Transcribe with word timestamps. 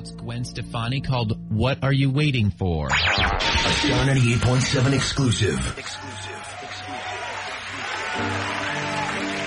No 0.00 0.06
Doubt's 0.06 0.12
Gwen 0.12 0.44
Stefani 0.44 1.02
called 1.02 1.38
What 1.50 1.84
Are 1.84 1.92
You 1.92 2.10
Waiting 2.10 2.50
For? 2.50 2.86
A 2.86 2.90
Star 2.90 4.06
98.7 4.06 4.94
exclusive. 4.94 5.58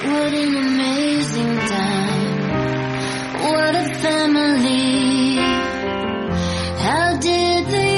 What 0.04 0.34
an 0.34 0.56
amazing 0.56 1.56
time. 1.56 2.52
What 3.42 3.76
a 3.76 3.96
family. 3.96 5.38
How 6.84 7.18
did 7.20 7.66
the 7.66 7.93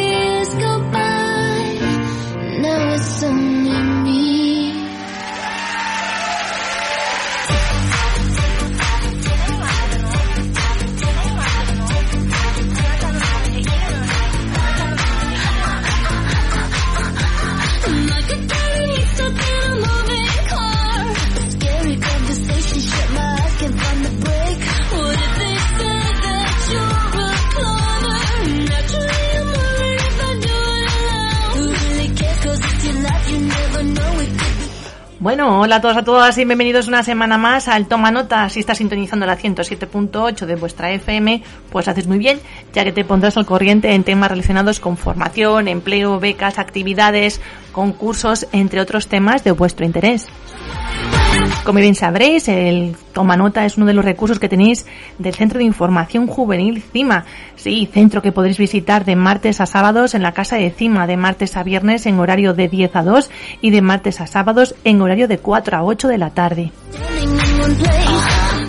Bueno, 35.26 35.60
hola 35.60 35.78
a 35.78 35.82
todos, 35.82 35.98
a 35.98 36.04
todas 36.04 36.38
y 36.38 36.46
bienvenidos 36.46 36.88
una 36.88 37.02
semana 37.02 37.40
más 37.40 37.68
al 37.68 37.88
Toma 37.88 38.12
Nota. 38.12 38.48
Si 38.48 38.60
estás 38.60 38.78
sintonizando 38.78 39.26
la 39.26 39.36
107.8 39.36 40.46
de 40.46 40.56
vuestra 40.56 40.92
FM, 40.92 41.42
pues 41.72 41.88
haces 41.88 42.06
muy 42.06 42.20
bien, 42.20 42.40
ya 42.74 42.84
que 42.84 42.92
te 42.92 43.04
pondrás 43.04 43.36
al 43.36 43.48
corriente 43.48 43.96
en 43.96 44.04
temas 44.04 44.30
relacionados 44.30 44.80
con 44.80 44.98
formación, 44.98 45.68
empleo, 45.68 46.20
becas, 46.20 46.60
actividades, 46.60 47.42
concursos, 47.72 48.46
entre 48.52 48.80
otros 48.80 49.08
temas 49.08 49.44
de 49.44 49.50
vuestro 49.50 49.84
interés. 49.84 50.28
Como 51.64 51.80
bien 51.80 51.96
sabréis, 51.96 52.48
el 52.48 52.96
Toma 53.14 53.36
Nota 53.36 53.66
es 53.66 53.78
uno 53.78 53.86
de 53.86 53.94
los 53.94 54.06
recursos 54.06 54.40
que 54.40 54.50
tenéis 54.50 54.86
del 55.18 55.34
Centro 55.34 55.58
de 55.58 55.66
Información 55.66 56.28
Juvenil 56.28 56.82
CIMA. 56.82 57.26
Sí, 57.56 57.90
centro 57.92 58.22
que 58.22 58.32
podréis 58.32 58.58
visitar 58.58 59.06
de 59.06 59.16
martes 59.16 59.62
a 59.62 59.66
sábados 59.66 60.14
en 60.14 60.22
la 60.22 60.34
casa 60.34 60.58
de 60.58 60.70
CIMA, 60.70 61.08
de 61.08 61.18
martes 61.18 61.58
a 61.58 61.64
viernes 61.64 62.06
en 62.06 62.20
horario 62.20 62.54
de 62.54 62.68
10 62.68 62.96
a 62.96 63.04
2 63.04 63.32
y 63.62 63.72
de 63.72 63.82
martes 63.82 64.22
a 64.22 64.28
sábados 64.28 64.76
en 64.84 65.02
horario 65.02 65.28
de 65.28 65.40
4 65.40 65.78
a 65.78 65.84
8 65.84 66.08
de 66.08 66.18
la 66.18 66.30
tarde. 66.30 66.72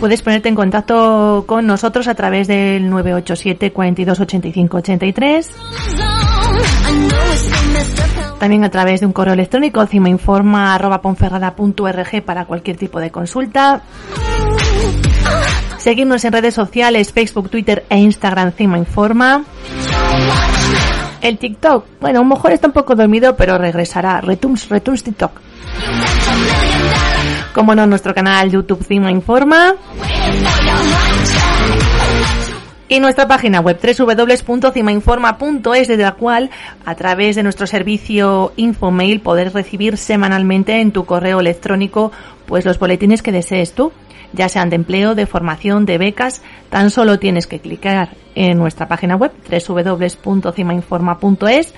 Puedes 0.00 0.22
ponerte 0.22 0.48
en 0.48 0.54
contacto 0.54 1.44
con 1.46 1.66
nosotros 1.66 2.06
a 2.08 2.14
través 2.14 2.48
del 2.48 2.88
987 2.90 3.72
42 3.72 4.20
85 4.20 4.76
83 4.76 5.50
También 8.38 8.64
a 8.64 8.70
través 8.70 9.00
de 9.00 9.06
un 9.06 9.12
correo 9.12 9.34
electrónico 9.34 9.84
cimainforma.ponferrada.org 9.86 12.24
para 12.24 12.44
cualquier 12.44 12.76
tipo 12.76 13.00
de 13.00 13.10
consulta. 13.10 13.82
Seguirnos 15.78 16.24
en 16.24 16.32
redes 16.32 16.54
sociales, 16.54 17.12
Facebook, 17.12 17.48
Twitter 17.48 17.86
e 17.88 17.98
Instagram 17.98 18.52
Cima 18.52 18.78
Informa. 18.78 19.44
El 21.20 21.38
TikTok, 21.38 21.86
bueno, 22.00 22.20
a 22.20 22.22
lo 22.22 22.28
mejor 22.28 22.52
está 22.52 22.66
un 22.66 22.72
poco 22.72 22.94
dormido, 22.94 23.36
pero 23.36 23.56
regresará. 23.56 24.20
Retuns, 24.20 24.68
retuns 24.68 25.02
TikTok. 25.02 25.40
Como 27.54 27.74
no, 27.74 27.86
nuestro 27.86 28.14
canal 28.14 28.50
YouTube 28.50 28.84
Cima 28.84 29.10
Informa. 29.10 29.74
Y 32.88 33.00
nuestra 33.00 33.26
página 33.26 33.60
web 33.60 33.80
www.cimainforma.es 33.80 35.88
desde 35.88 36.02
la 36.02 36.12
cual 36.12 36.50
a 36.84 36.94
través 36.94 37.34
de 37.34 37.42
nuestro 37.42 37.66
servicio 37.66 38.52
Infomail 38.56 39.20
podrás 39.20 39.52
recibir 39.52 39.96
semanalmente 39.96 40.80
en 40.80 40.92
tu 40.92 41.04
correo 41.04 41.40
electrónico 41.40 42.12
pues 42.46 42.64
los 42.64 42.78
boletines 42.78 43.22
que 43.22 43.32
desees 43.32 43.72
tú, 43.72 43.90
ya 44.32 44.48
sean 44.48 44.70
de 44.70 44.76
empleo, 44.76 45.16
de 45.16 45.26
formación, 45.26 45.84
de 45.84 45.98
becas, 45.98 46.42
tan 46.70 46.90
solo 46.90 47.18
tienes 47.18 47.48
que 47.48 47.58
clicar 47.58 48.10
en 48.36 48.56
nuestra 48.56 48.86
página 48.86 49.16
web 49.16 49.32
www.cimainforma.es 49.50 51.74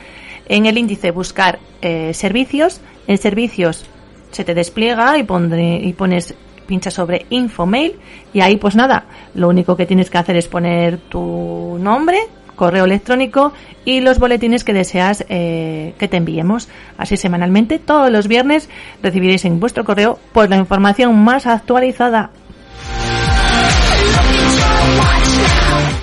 en 0.46 0.66
el 0.66 0.76
índice 0.76 1.10
buscar 1.10 1.58
eh, 1.80 2.12
servicios, 2.12 2.82
en 3.06 3.16
servicios 3.16 3.86
se 4.30 4.44
te 4.44 4.54
despliega 4.54 5.16
y, 5.16 5.22
pondré, 5.22 5.76
y 5.76 5.94
pones 5.94 6.34
pincha 6.68 6.92
sobre 6.92 7.26
Infomail 7.30 7.98
y 8.32 8.40
ahí 8.42 8.56
pues 8.58 8.76
nada, 8.76 9.06
lo 9.34 9.48
único 9.48 9.74
que 9.74 9.86
tienes 9.86 10.10
que 10.10 10.18
hacer 10.18 10.36
es 10.36 10.46
poner 10.46 10.98
tu 10.98 11.78
nombre, 11.80 12.18
correo 12.54 12.84
electrónico 12.84 13.52
y 13.84 14.00
los 14.00 14.18
boletines 14.18 14.62
que 14.62 14.74
deseas 14.74 15.24
eh, 15.28 15.94
que 15.98 16.08
te 16.08 16.18
enviemos. 16.18 16.68
Así 16.98 17.16
semanalmente, 17.16 17.78
todos 17.78 18.12
los 18.12 18.28
viernes 18.28 18.68
recibiréis 19.02 19.46
en 19.46 19.58
vuestro 19.58 19.84
correo 19.84 20.18
pues 20.32 20.50
la 20.50 20.56
información 20.56 21.18
más 21.18 21.46
actualizada. 21.46 22.30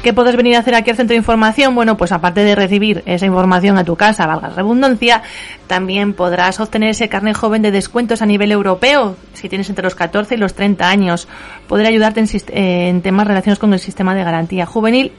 ¿Qué 0.05 0.13
puedes 0.13 0.35
venir 0.35 0.55
a 0.55 0.59
hacer 0.59 0.75
aquí 0.75 0.91
al 0.91 0.97
centro 0.97 1.15
de 1.15 1.17
información? 1.17 1.73
Bueno, 1.73 1.97
pues 1.97 2.11
aparte 2.11 2.43
de 2.43 2.53
recibir 2.53 3.01
esa 3.07 3.25
información 3.25 3.79
a 3.79 3.83
tu 3.83 3.95
casa, 3.95 4.27
valga 4.27 4.49
la 4.49 4.53
redundancia, 4.53 5.23
también 5.65 6.13
podrás 6.13 6.59
obtener 6.59 6.91
ese 6.91 7.09
carnet 7.09 7.35
joven 7.35 7.63
de 7.63 7.71
descuentos 7.71 8.21
a 8.21 8.27
nivel 8.27 8.51
europeo, 8.51 9.17
si 9.33 9.49
tienes 9.49 9.67
entre 9.67 9.83
los 9.83 9.95
14 9.95 10.35
y 10.35 10.37
los 10.37 10.53
30 10.53 10.87
años. 10.87 11.27
Poder 11.67 11.87
ayudarte 11.87 12.19
en, 12.19 12.27
en 12.49 13.01
temas 13.01 13.25
relacionados 13.25 13.57
con 13.57 13.73
el 13.73 13.79
sistema 13.79 14.13
de 14.13 14.23
garantía 14.23 14.67
juvenil, 14.67 15.11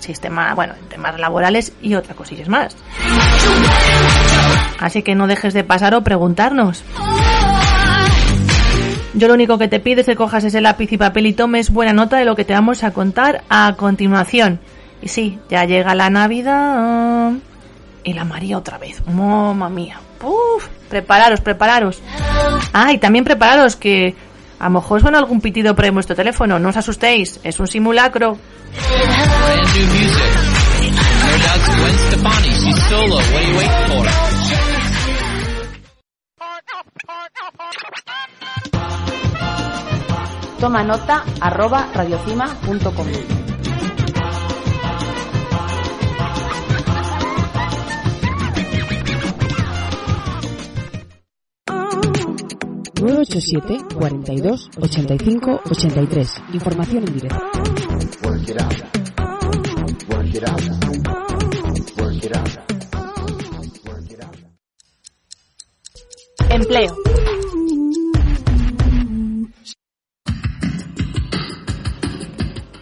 sistema, 0.00 0.56
bueno, 0.56 0.74
en 0.76 0.88
temas 0.88 1.20
laborales 1.20 1.72
y 1.80 1.94
otras 1.94 2.16
cosillas 2.16 2.48
más. 2.48 2.76
Así 4.80 5.04
que 5.04 5.14
no 5.14 5.28
dejes 5.28 5.54
de 5.54 5.62
pasar 5.62 5.94
o 5.94 6.02
preguntarnos. 6.02 6.82
Yo 9.14 9.28
lo 9.28 9.34
único 9.34 9.58
que 9.58 9.68
te 9.68 9.80
pido 9.80 10.00
es 10.00 10.06
que 10.06 10.16
cojas 10.16 10.44
ese 10.44 10.60
lápiz 10.60 10.90
y 10.92 10.96
papel 10.96 11.26
y 11.26 11.32
tomes 11.34 11.70
buena 11.70 11.92
nota 11.92 12.16
de 12.16 12.24
lo 12.24 12.34
que 12.34 12.44
te 12.44 12.54
vamos 12.54 12.82
a 12.82 12.92
contar 12.92 13.44
a 13.50 13.74
continuación. 13.76 14.58
Y 15.02 15.08
sí, 15.08 15.38
ya 15.50 15.64
llega 15.64 15.94
la 15.94 16.08
Navidad. 16.08 17.32
Y 18.04 18.12
la 18.14 18.24
María 18.24 18.56
otra 18.56 18.78
vez. 18.78 19.02
Mamma 19.06 19.68
mía. 19.68 20.00
Uf, 20.22 20.68
prepararos, 20.88 21.40
prepararos. 21.40 22.00
Ah, 22.72 22.92
y 22.92 22.98
también 22.98 23.24
prepararos 23.24 23.76
que 23.76 24.14
a 24.58 24.64
lo 24.64 24.70
mejor 24.70 25.00
suena 25.00 25.18
algún 25.18 25.40
pitido 25.40 25.74
por 25.74 25.84
ahí 25.84 25.90
vuestro 25.90 26.16
teléfono. 26.16 26.58
No 26.58 26.70
os 26.70 26.76
asustéis, 26.76 27.40
es 27.42 27.60
un 27.60 27.66
simulacro. 27.66 28.38
Toma 40.62 40.84
nota 40.84 41.24
arroba 41.40 41.90
radiocima.com. 41.92 43.06
nueve 53.00 53.18
ocho 53.22 53.40
siete 53.40 53.78
42 53.92 54.70
85 54.80 55.62
83. 55.68 56.42
Información 56.52 57.08
en 57.08 57.12
directo. 57.12 57.42
Work 67.02 67.21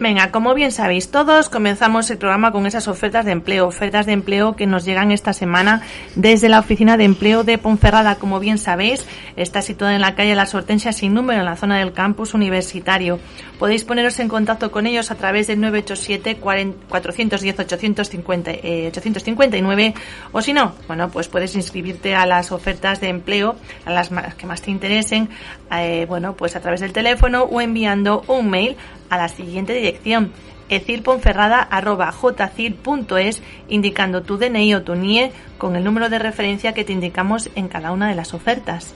Venga, 0.01 0.31
como 0.31 0.55
bien 0.55 0.73
sabéis 0.73 1.11
todos, 1.11 1.51
comenzamos 1.51 2.11
el 2.11 2.17
programa 2.17 2.53
con 2.53 2.65
esas 2.65 2.89
ofertas 2.89 3.27
de 3.27 3.33
empleo, 3.33 3.67
ofertas 3.67 4.07
de 4.07 4.13
empleo 4.13 4.57
que 4.57 4.67
nos 4.67 4.87
llegan 4.87 5.13
esta 5.13 5.35
semana 5.35 5.83
desde 6.15 6.49
la 6.49 6.59
Oficina 6.59 6.97
de 6.97 7.05
Empleo 7.05 7.45
de 7.45 7.59
Ponferrada. 7.59 8.15
Como 8.15 8.41
bien 8.41 8.57
sabéis, 8.57 9.05
está 9.37 9.61
situada 9.61 9.95
en 9.95 10.01
la 10.01 10.15
calle 10.15 10.35
Las 10.35 10.55
Hortensias 10.55 10.97
sin 10.97 11.13
número, 11.13 11.41
en 11.41 11.45
la 11.45 11.57
zona 11.57 11.77
del 11.79 11.93
campus 11.93 12.33
universitario. 12.33 13.21
Podéis 13.61 13.85
poneros 13.85 14.19
en 14.21 14.29
contacto 14.29 14.71
con 14.71 14.87
ellos 14.87 15.11
a 15.11 15.17
través 15.17 15.47
del 15.47 15.61
987 15.61 16.39
410 16.39 17.61
850, 17.61 18.51
eh, 18.53 18.87
859 18.89 19.95
o 20.33 20.41
si 20.41 20.55
no, 20.55 20.73
bueno, 20.89 21.11
pues 21.11 21.29
puedes 21.29 21.55
inscribirte 21.55 22.15
a 22.15 22.25
las 22.25 22.53
ofertas 22.53 23.03
de 23.03 23.09
empleo, 23.09 23.57
a 23.85 23.93
las 23.93 24.09
que 24.39 24.47
más 24.47 24.63
te 24.63 24.71
interesen, 24.71 25.29
eh, 25.71 26.07
bueno, 26.09 26.37
pues 26.37 26.57
a 26.57 26.61
través 26.61 26.81
del 26.81 26.95
teléfono 26.95 27.43
o 27.43 27.61
enviando 27.61 28.25
un 28.29 28.49
mail 28.49 28.79
a 29.11 29.19
la 29.19 29.29
siguiente 29.29 29.75
dirección 29.75 30.33
ecirponferrada.jcir.es 30.71 33.43
indicando 33.69 34.23
tu 34.23 34.39
DNI 34.39 34.75
o 34.75 34.83
tu 34.85 34.95
NIE 34.95 35.33
con 35.59 35.77
el 35.77 35.85
número 35.85 36.09
de 36.09 36.19
referencia 36.19 36.73
que 36.73 36.85
te 36.85 36.95
indicamos 36.95 37.51
en 37.57 37.69
cada 37.69 37.93
una 37.93 38.09
de 38.09 38.15
las 38.15 38.33
ofertas. 38.33 38.95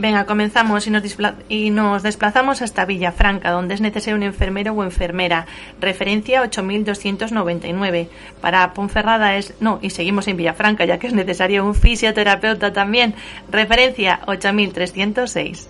Venga, 0.00 0.24
comenzamos 0.24 0.86
y 0.86 1.70
nos, 1.70 2.02
desplazamos 2.02 2.62
hasta 2.62 2.86
Villafranca, 2.86 3.50
donde 3.50 3.74
es 3.74 3.82
necesario 3.82 4.16
un 4.16 4.22
enfermero 4.22 4.72
o 4.72 4.82
enfermera. 4.82 5.44
Referencia 5.78 6.40
8299. 6.40 8.08
Para 8.40 8.72
Ponferrada 8.72 9.36
es. 9.36 9.52
No, 9.60 9.78
y 9.82 9.90
seguimos 9.90 10.26
en 10.26 10.38
Villafranca, 10.38 10.86
ya 10.86 10.98
que 10.98 11.06
es 11.06 11.12
necesario 11.12 11.66
un 11.66 11.74
fisioterapeuta 11.74 12.72
también. 12.72 13.14
Referencia 13.50 14.20
8306. 14.26 15.68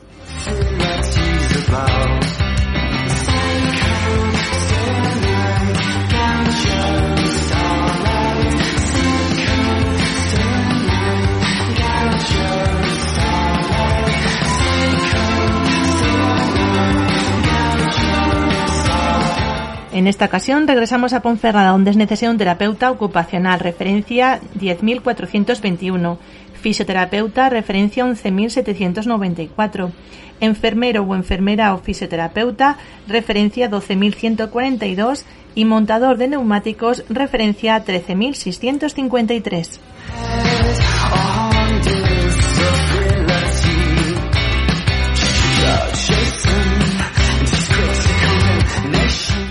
En 20.01 20.07
esta 20.07 20.25
ocasión 20.25 20.67
regresamos 20.67 21.13
a 21.13 21.21
Ponferrada, 21.21 21.73
donde 21.73 21.91
es 21.91 21.99
necesario 21.99 22.31
un 22.31 22.39
terapeuta 22.39 22.91
ocupacional, 22.91 23.61
referencia 23.61 24.41
10.421. 24.59 26.17
Fisioterapeuta, 26.55 27.51
referencia 27.51 28.07
11.794. 28.07 29.91
Enfermero 30.41 31.03
o 31.03 31.15
enfermera 31.15 31.75
o 31.75 31.79
fisioterapeuta, 31.81 32.79
referencia 33.09 33.69
12.142. 33.71 35.25
Y 35.55 35.67
montador 35.67 36.17
de 36.17 36.29
neumáticos, 36.29 37.05
referencia 37.11 37.85
13.653. 37.85 39.81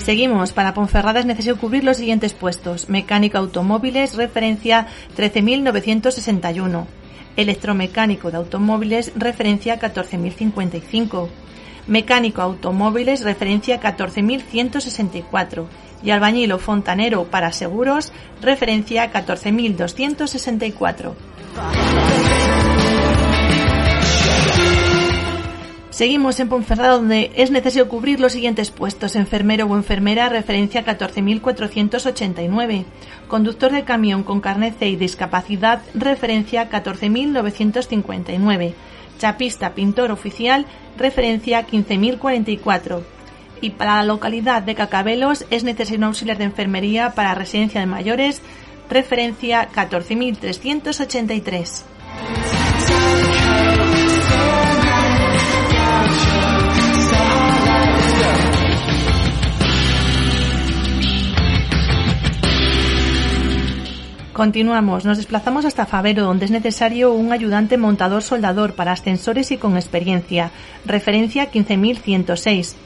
Seguimos. 0.09 0.53
Para 0.53 0.73
Ponferrada 0.73 1.19
es 1.19 1.27
necesario 1.27 1.61
cubrir 1.61 1.83
los 1.83 1.97
siguientes 1.97 2.33
puestos. 2.33 2.89
Mecánico 2.89 3.37
automóviles, 3.37 4.15
referencia 4.15 4.87
13.961. 5.15 6.87
Electromecánico 7.35 8.31
de 8.31 8.37
automóviles, 8.37 9.11
referencia 9.15 9.79
14.055. 9.79 11.27
Mecánico 11.85 12.41
automóviles, 12.41 13.23
referencia 13.23 13.79
14.164. 13.79 15.67
Y 16.01 16.09
albañil 16.09 16.53
o 16.53 16.57
fontanero 16.57 17.25
para 17.25 17.51
seguros, 17.51 18.11
referencia 18.41 19.13
14.264. 19.13 21.13
Seguimos 25.99 26.39
en 26.39 26.47
Ponferrada 26.47 26.93
donde 26.93 27.31
es 27.35 27.51
necesario 27.51 27.89
cubrir 27.89 28.21
los 28.21 28.31
siguientes 28.31 28.71
puestos. 28.71 29.17
Enfermero 29.17 29.65
o 29.65 29.75
enfermera, 29.75 30.29
referencia 30.29 30.85
14.489. 30.85 32.85
Conductor 33.27 33.73
de 33.73 33.83
camión 33.83 34.23
con 34.23 34.39
carnet 34.39 34.79
C 34.79 34.87
y 34.87 34.95
discapacidad, 34.95 35.81
referencia 35.93 36.69
14.959. 36.69 38.75
Chapista, 39.17 39.75
pintor 39.75 40.11
oficial, 40.11 40.65
referencia 40.97 41.67
15.044. 41.67 43.01
Y 43.59 43.71
para 43.71 43.97
la 43.97 44.05
localidad 44.05 44.61
de 44.61 44.75
Cacabelos 44.75 45.43
es 45.49 45.65
necesario 45.65 45.97
un 45.97 46.05
auxiliar 46.05 46.37
de 46.37 46.45
enfermería 46.45 47.09
para 47.09 47.35
residencia 47.35 47.81
de 47.81 47.87
mayores, 47.87 48.41
referencia 48.89 49.67
14.383. 49.69 51.83
Continuamos, 64.39 65.03
nos 65.03 65.17
desplazamos 65.17 65.65
hasta 65.65 65.85
Favero, 65.85 66.23
donde 66.23 66.45
es 66.45 66.51
necesario 66.51 67.11
un 67.11 67.33
ayudante 67.33 67.75
montador 67.77 68.23
soldador 68.23 68.73
para 68.73 68.93
ascensores 68.93 69.51
y 69.51 69.57
con 69.57 69.75
experiencia, 69.75 70.51
referencia 70.85 71.47
15106. 71.47 72.77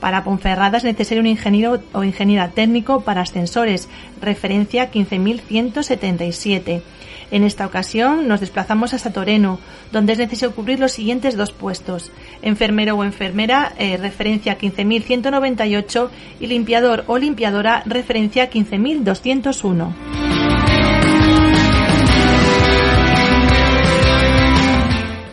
Para 0.00 0.24
Ponferrada 0.24 0.78
es 0.78 0.84
necesario 0.84 1.20
un 1.20 1.26
ingeniero 1.26 1.82
o 1.92 2.02
ingeniera 2.02 2.48
técnico 2.48 3.02
para 3.02 3.20
ascensores, 3.20 3.90
referencia 4.22 4.90
15177. 4.90 6.82
En 7.30 7.44
esta 7.44 7.66
ocasión 7.66 8.26
nos 8.26 8.40
desplazamos 8.40 8.94
hasta 8.94 9.12
Toreno, 9.12 9.58
donde 9.92 10.14
es 10.14 10.18
necesario 10.18 10.54
cubrir 10.54 10.80
los 10.80 10.92
siguientes 10.92 11.36
dos 11.36 11.52
puestos. 11.52 12.10
Enfermero 12.40 12.94
o 12.96 13.04
enfermera, 13.04 13.74
eh, 13.76 13.98
referencia 13.98 14.56
15.198 14.56 16.08
y 16.40 16.46
limpiador 16.46 17.04
o 17.06 17.18
limpiadora, 17.18 17.82
referencia 17.84 18.50
15.201. 18.50 20.41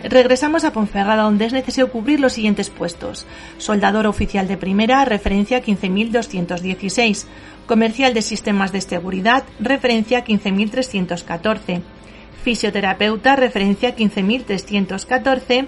Regresamos 0.09 0.63
a 0.63 0.73
Ponferrada, 0.73 1.21
donde 1.21 1.45
es 1.45 1.53
necesario 1.53 1.91
cubrir 1.91 2.19
los 2.19 2.33
siguientes 2.33 2.71
puestos. 2.71 3.27
Soldador 3.59 4.07
oficial 4.07 4.47
de 4.47 4.57
primera, 4.57 5.05
referencia 5.05 5.63
15.216. 5.63 7.25
Comercial 7.67 8.15
de 8.15 8.23
sistemas 8.23 8.71
de 8.71 8.81
seguridad, 8.81 9.43
referencia 9.59 10.25
15.314. 10.25 11.83
Fisioterapeuta, 12.43 13.35
referencia 13.35 13.95
15.314. 13.95 15.67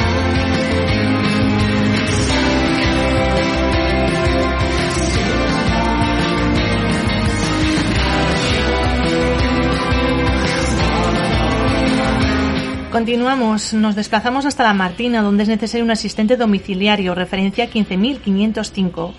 Continuamos, 12.94 13.74
nos 13.74 13.96
desplazamos 13.96 14.46
hasta 14.46 14.62
La 14.62 14.76
Martina, 14.76 15.24
donde 15.24 15.42
es 15.42 15.50
necesario 15.50 15.84
un 15.84 15.90
asistente 15.90 16.38
domiciliario, 16.38 17.16
referencia 17.16 17.68
15.505. 17.68 19.14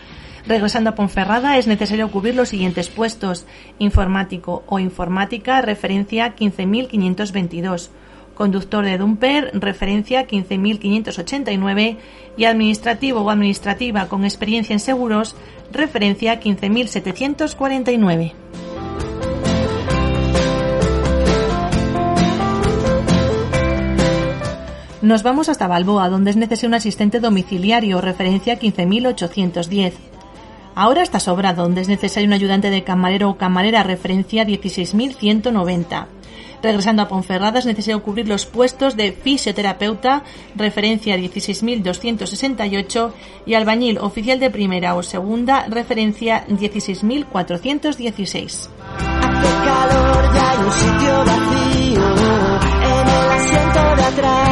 Regresando 0.46 0.90
a 0.90 0.94
Ponferrada 0.94 1.58
es 1.58 1.66
necesario 1.66 2.08
cubrir 2.08 2.36
los 2.36 2.50
siguientes 2.50 2.88
puestos. 2.88 3.46
Informático 3.80 4.62
o 4.68 4.78
informática, 4.78 5.60
referencia 5.60 6.36
15.522. 6.36 7.88
Conductor 8.36 8.84
de 8.84 8.96
Dumper, 8.96 9.50
referencia 9.54 10.28
15.589. 10.28 11.96
Y 12.36 12.44
administrativo 12.44 13.22
o 13.22 13.30
administrativa 13.30 14.06
con 14.06 14.24
experiencia 14.24 14.74
en 14.74 14.78
seguros, 14.78 15.34
referencia 15.72 16.38
15.749. 16.38 18.34
Nos 25.04 25.22
vamos 25.22 25.48
hasta 25.50 25.66
Balboa, 25.66 26.08
donde 26.08 26.30
es 26.30 26.36
necesario 26.36 26.68
un 26.68 26.76
asistente 26.76 27.20
domiciliario, 27.20 28.00
referencia 28.00 28.58
15.810. 28.58 29.92
Ahora 30.74 31.02
está 31.02 31.20
Sobra, 31.20 31.52
donde 31.52 31.82
es 31.82 31.88
necesario 31.88 32.26
un 32.26 32.32
ayudante 32.32 32.70
de 32.70 32.84
camarero 32.84 33.28
o 33.28 33.36
camarera, 33.36 33.82
referencia 33.82 34.46
16.190. 34.46 36.06
Regresando 36.62 37.02
a 37.02 37.08
Ponferrada 37.08 37.58
es 37.58 37.66
necesario 37.66 38.02
cubrir 38.02 38.26
los 38.26 38.46
puestos 38.46 38.96
de 38.96 39.12
fisioterapeuta, 39.12 40.22
referencia 40.56 41.18
16.268, 41.18 43.12
y 43.44 43.52
albañil 43.52 43.98
oficial 43.98 44.40
de 44.40 44.48
primera 44.48 44.94
o 44.94 45.02
segunda, 45.02 45.66
referencia 45.68 46.46
16.416. 46.46 48.40
Hace 48.40 48.68
calor 49.66 50.30
y 50.34 50.38
hay 50.38 50.56
un 50.64 50.72
sitio 50.72 51.22
vacío 51.26 52.00
en 52.80 53.06
el 53.06 53.30
asiento 53.32 53.96
de 53.96 54.02
atrás. 54.02 54.43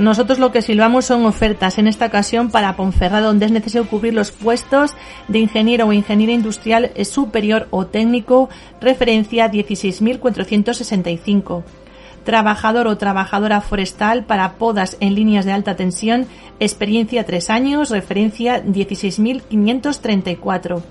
Nosotros 0.00 0.38
lo 0.38 0.50
que 0.50 0.62
silbamos 0.62 1.04
son 1.04 1.26
ofertas, 1.26 1.76
en 1.76 1.86
esta 1.86 2.06
ocasión 2.06 2.50
para 2.50 2.74
Ponferrada, 2.74 3.26
donde 3.26 3.44
es 3.44 3.52
necesario 3.52 3.86
cubrir 3.86 4.14
los 4.14 4.30
puestos 4.30 4.94
de 5.28 5.40
ingeniero 5.40 5.86
o 5.86 5.92
ingeniera 5.92 6.32
industrial 6.32 6.90
eh, 6.94 7.04
superior 7.04 7.68
o 7.70 7.84
técnico, 7.84 8.48
referencia 8.80 9.52
16.465. 9.52 11.64
Trabajador 12.24 12.86
o 12.86 12.96
trabajadora 12.96 13.60
forestal 13.60 14.24
para 14.24 14.54
podas 14.54 14.96
en 15.00 15.14
líneas 15.14 15.44
de 15.44 15.52
alta 15.52 15.76
tensión, 15.76 16.26
experiencia 16.60 17.26
3 17.26 17.50
años, 17.50 17.90
referencia 17.90 18.64
16.534. 18.64 20.82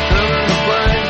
filling 0.10 0.46
the 0.48 0.58
blank. 0.65 1.05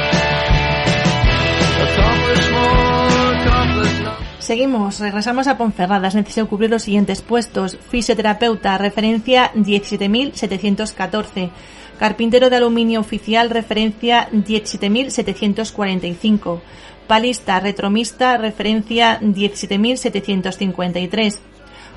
Accomplish 1.84 2.46
more, 2.52 3.34
accomplish 3.36 3.98
less. 4.02 4.18
Seguimos, 4.40 5.00
regresamos 5.00 5.48
a 5.48 5.58
Ponferrada. 5.58 6.08
Es 6.08 6.16
necesario 6.16 6.50
cubrir 6.50 6.70
los 6.70 6.84
siguientes 6.84 7.22
puestos. 7.22 7.78
Fisioterapeuta, 7.90 8.78
referencia 8.78 9.52
17.714. 9.54 11.52
Carpintero 12.00 12.50
de 12.50 12.56
aluminio 12.58 13.00
oficial, 13.00 13.50
referencia 13.50 14.28
17.745. 14.32 16.60
Palista, 17.08 17.60
retromista, 17.60 18.38
referencia 18.38 19.20
17.753. 19.22 21.38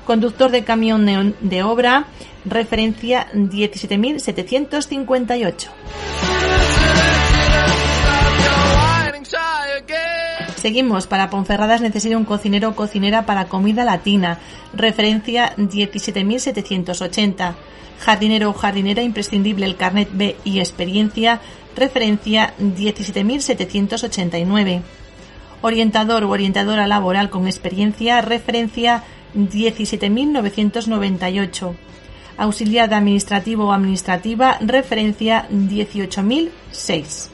Conductor 0.05 0.51
de 0.51 0.63
camión 0.63 1.05
de- 1.41 1.63
obra, 1.63 2.05
referencia 2.45 3.27
17.758. 3.33 5.67
Seguimos, 10.57 11.07
para 11.07 11.29
Ponferrada 11.29 11.75
es 11.75 11.81
necesario 11.81 12.17
un 12.17 12.25
cocinero 12.25 12.69
o 12.69 12.75
cocinera 12.75 13.27
para 13.27 13.45
comida 13.45 13.85
latina, 13.85 14.39
referencia 14.73 15.55
17.780. 15.55 17.53
Jardinero 17.99 18.49
o 18.49 18.53
jardinera 18.53 19.03
imprescindible 19.03 19.67
el 19.67 19.75
carnet 19.75 20.09
B 20.11 20.35
y 20.43 20.57
experiencia, 20.59 21.41
referencia 21.75 22.55
17.789. 22.59 24.81
Orientador 25.61 26.23
o 26.23 26.31
orientadora 26.31 26.87
laboral 26.87 27.29
con 27.29 27.45
experiencia, 27.45 28.21
referencia 28.21 29.03
17.998. 29.35 31.75
Auxiliar 32.37 32.91
administrativo 32.93 33.67
o 33.67 33.73
administrativa, 33.73 34.57
referencia 34.61 35.47
18.006. 35.49 37.29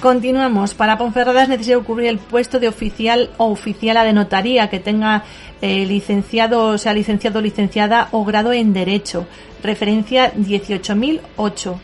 Continuamos. 0.00 0.74
Para 0.74 0.98
Ponferrada 0.98 1.42
es 1.42 1.48
necesario 1.48 1.82
cubrir 1.82 2.08
el 2.08 2.18
puesto 2.18 2.60
de 2.60 2.68
oficial 2.68 3.30
o 3.38 3.46
oficiala 3.46 4.04
de 4.04 4.12
notaría 4.12 4.68
que 4.68 4.78
tenga 4.78 5.24
eh, 5.62 5.86
licenciado, 5.86 6.66
o 6.66 6.78
sea, 6.78 6.92
licenciado 6.92 7.38
o 7.38 7.42
licenciada 7.42 8.08
o 8.12 8.24
grado 8.24 8.52
en 8.52 8.74
Derecho. 8.74 9.26
Referencia 9.62 10.34
18.008. 10.34 11.78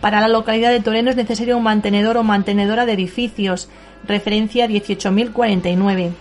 Para 0.00 0.20
la 0.20 0.28
localidad 0.28 0.70
de 0.70 0.80
Toreno 0.80 1.10
es 1.10 1.16
necesario 1.16 1.56
un 1.56 1.64
mantenedor 1.64 2.16
o 2.16 2.22
mantenedora 2.22 2.86
de 2.86 2.92
edificios, 2.92 3.68
referencia 4.06 4.66
18.049. 4.66 6.12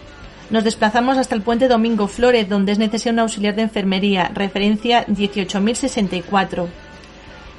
Nos 0.50 0.64
desplazamos 0.64 1.18
hasta 1.18 1.36
el 1.36 1.44
puente 1.44 1.68
Domingo 1.68 2.08
Flores, 2.08 2.50
donde 2.50 2.72
es 2.72 2.80
necesario 2.80 3.14
un 3.14 3.20
auxiliar 3.20 3.56
de 3.56 3.62
enfermería, 3.62 4.32
referencia 4.34 5.06
18.064. 5.06 6.68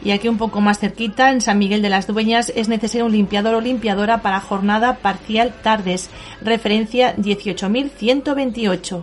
Y 0.05 0.13
aquí 0.13 0.29
un 0.29 0.39
poco 0.39 0.61
más 0.61 0.79
cerquita, 0.79 1.31
en 1.31 1.41
San 1.41 1.59
Miguel 1.59 1.83
de 1.83 1.91
las 1.91 2.07
Dueñas, 2.07 2.53
es 2.55 2.69
necesario 2.69 3.07
un 3.07 3.13
limpiador 3.13 3.55
o 3.55 3.61
limpiadora 3.61 4.23
para 4.23 4.41
jornada 4.41 4.97
parcial 4.97 5.53
tardes, 5.63 6.09
referencia 6.41 7.15
18.128. 7.17 9.03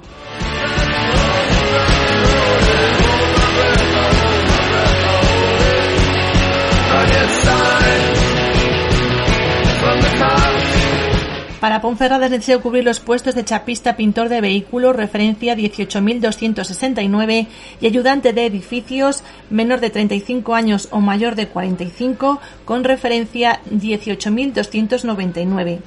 Para 11.59 11.81
Ponferrada 11.81 12.25
es 12.25 12.31
necesario 12.31 12.61
cubrir 12.61 12.83
los 12.83 12.99
puestos 12.99 13.33
de 13.33 13.43
chapista 13.43 13.95
pintor 13.95 14.29
de 14.29 14.41
vehículos, 14.41 14.95
referencia 14.95 15.55
18.269, 15.55 17.47
y 17.81 17.87
ayudante 17.87 18.31
de 18.31 18.45
edificios 18.45 19.23
menor 19.49 19.79
de 19.79 19.89
35 19.89 20.53
años 20.53 20.87
o 20.91 20.99
mayor 20.99 21.33
de 21.33 21.47
45, 21.47 22.39
con 22.63 22.83
referencia 22.83 23.59
18.299. 23.71 25.79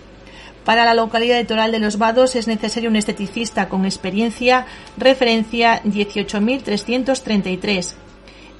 Para 0.64 0.84
la 0.84 0.94
localidad 0.94 1.36
de 1.36 1.44
Toral 1.44 1.70
de 1.70 1.78
los 1.78 1.98
Vados 1.98 2.34
es 2.34 2.48
necesario 2.48 2.90
un 2.90 2.96
esteticista 2.96 3.68
con 3.68 3.84
experiencia, 3.84 4.66
referencia 4.98 5.84
18.333 5.84 7.94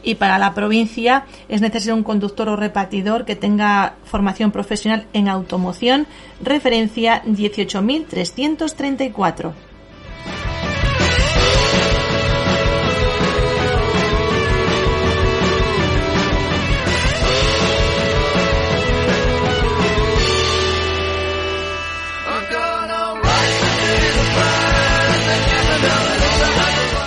y 0.03 0.17
para 0.17 0.39
la 0.39 0.55
provincia 0.55 1.27
es 1.49 1.61
necesario 1.61 1.95
un 1.95 2.03
conductor 2.03 2.49
o 2.49 2.57
repartidor 2.57 3.25
que 3.25 3.37
tenga 3.37 3.95
formación 4.05 4.51
profesional 4.51 5.07
en 5.13 5.29
automoción, 5.29 6.09
referencia 6.43 7.23
18.334. 7.25 9.53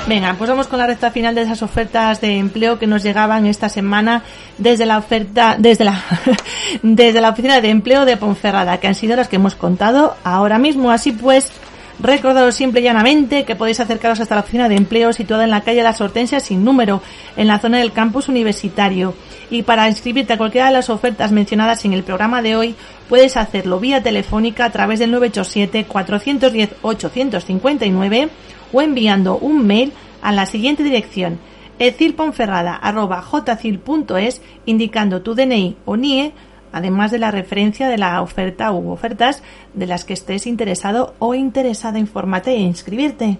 Venga, 0.05 0.35
pues 0.37 0.49
vamos 0.49 0.67
con 0.67 0.79
la 0.79 0.85
recta 0.85 1.11
final 1.11 1.33
de 1.33 1.43
esas 1.43 1.61
ofertas 1.61 2.19
de 2.19 2.37
empleo 2.37 2.77
que 2.77 2.87
nos 2.87 3.03
llegaban 3.03 3.45
esta 3.45 3.69
semana 3.69 4.21
desde 4.57 4.85
la 4.85 4.97
oferta, 4.97 5.55
desde 5.57 5.85
la, 5.85 6.03
desde 6.83 7.21
la 7.21 7.29
oficina 7.29 7.61
de 7.61 7.69
empleo 7.69 8.03
de 8.03 8.17
Ponferrada, 8.17 8.81
que 8.81 8.87
han 8.87 8.95
sido 8.95 9.15
las 9.15 9.29
que 9.29 9.37
hemos 9.37 9.55
contado 9.55 10.17
ahora 10.25 10.59
mismo. 10.59 10.91
Así 10.91 11.13
pues, 11.13 11.53
recordaros 11.99 12.53
simple 12.53 12.81
y 12.81 12.83
llanamente 12.83 13.45
que 13.45 13.55
podéis 13.55 13.79
acercaros 13.79 14.19
hasta 14.19 14.35
la 14.35 14.41
oficina 14.41 14.67
de 14.67 14.75
empleo 14.75 15.13
situada 15.13 15.45
en 15.45 15.51
la 15.51 15.61
calle 15.61 15.81
Las 15.83 16.01
Hortensias 16.01 16.43
sin 16.43 16.65
número, 16.65 17.01
en 17.37 17.47
la 17.47 17.59
zona 17.59 17.77
del 17.77 17.93
campus 17.93 18.27
universitario. 18.27 19.13
Y 19.49 19.61
para 19.61 19.87
inscribirte 19.87 20.33
a 20.33 20.37
cualquiera 20.37 20.67
de 20.67 20.73
las 20.73 20.89
ofertas 20.89 21.31
mencionadas 21.31 21.85
en 21.85 21.93
el 21.93 22.03
programa 22.03 22.41
de 22.41 22.57
hoy, 22.57 22.75
puedes 23.07 23.37
hacerlo 23.37 23.79
vía 23.79 24.03
telefónica 24.03 24.65
a 24.65 24.69
través 24.69 24.99
del 24.99 25.11
987 25.11 25.85
410 25.85 26.71
859 26.81 28.29
o 28.73 28.81
enviando 28.81 29.37
un 29.37 29.65
mail 29.65 29.93
a 30.21 30.33
la 30.33 30.45
siguiente 30.45 30.83
dirección 30.83 31.39
ecilponferrada.jcil.es 31.79 34.41
indicando 34.65 35.21
tu 35.21 35.35
DNI 35.35 35.77
o 35.85 35.95
NIE, 35.97 36.33
además 36.71 37.11
de 37.11 37.19
la 37.19 37.31
referencia 37.31 37.87
de 37.87 37.97
la 37.97 38.21
oferta 38.21 38.71
u 38.71 38.91
ofertas 38.91 39.41
de 39.73 39.87
las 39.87 40.05
que 40.05 40.13
estés 40.13 40.47
interesado 40.47 41.15
o 41.19 41.35
interesada. 41.35 41.99
Infórmate 41.99 42.51
e 42.51 42.59
inscribirte. 42.59 43.39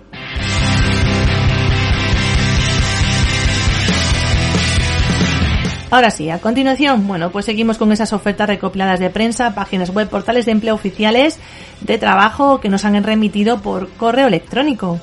Ahora 5.91 6.09
sí, 6.09 6.29
a 6.31 6.39
continuación, 6.39 7.07
bueno, 7.07 7.29
pues 7.29 7.45
seguimos 7.45 7.77
con 7.77 7.91
esas 7.91 8.13
ofertas 8.13 8.47
recopiladas 8.47 8.99
de 8.99 9.11
prensa, 9.11 9.53
páginas 9.53 9.91
web, 9.91 10.09
portales 10.09 10.47
de 10.47 10.51
empleo 10.51 10.73
oficiales 10.73 11.37
de 11.81 11.99
trabajo 11.99 12.59
que 12.59 12.69
nos 12.69 12.83
han 12.83 13.03
remitido 13.03 13.61
por 13.61 13.89
correo 13.89 14.25
electrónico. 14.25 14.99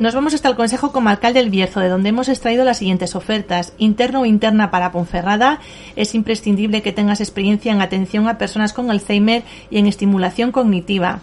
Nos 0.00 0.14
vamos 0.14 0.32
hasta 0.32 0.48
el 0.48 0.56
Consejo 0.56 0.92
Comarcal 0.92 1.34
del 1.34 1.50
Bierzo, 1.50 1.78
de 1.80 1.90
donde 1.90 2.08
hemos 2.08 2.30
extraído 2.30 2.64
las 2.64 2.78
siguientes 2.78 3.14
ofertas. 3.14 3.74
Interno 3.76 4.22
o 4.22 4.24
interna 4.24 4.70
para 4.70 4.92
Ponferrada. 4.92 5.60
Es 5.94 6.14
imprescindible 6.14 6.80
que 6.80 6.92
tengas 6.92 7.20
experiencia 7.20 7.70
en 7.70 7.82
atención 7.82 8.26
a 8.26 8.38
personas 8.38 8.72
con 8.72 8.90
Alzheimer 8.90 9.42
y 9.70 9.76
en 9.76 9.86
estimulación 9.86 10.52
cognitiva. 10.52 11.20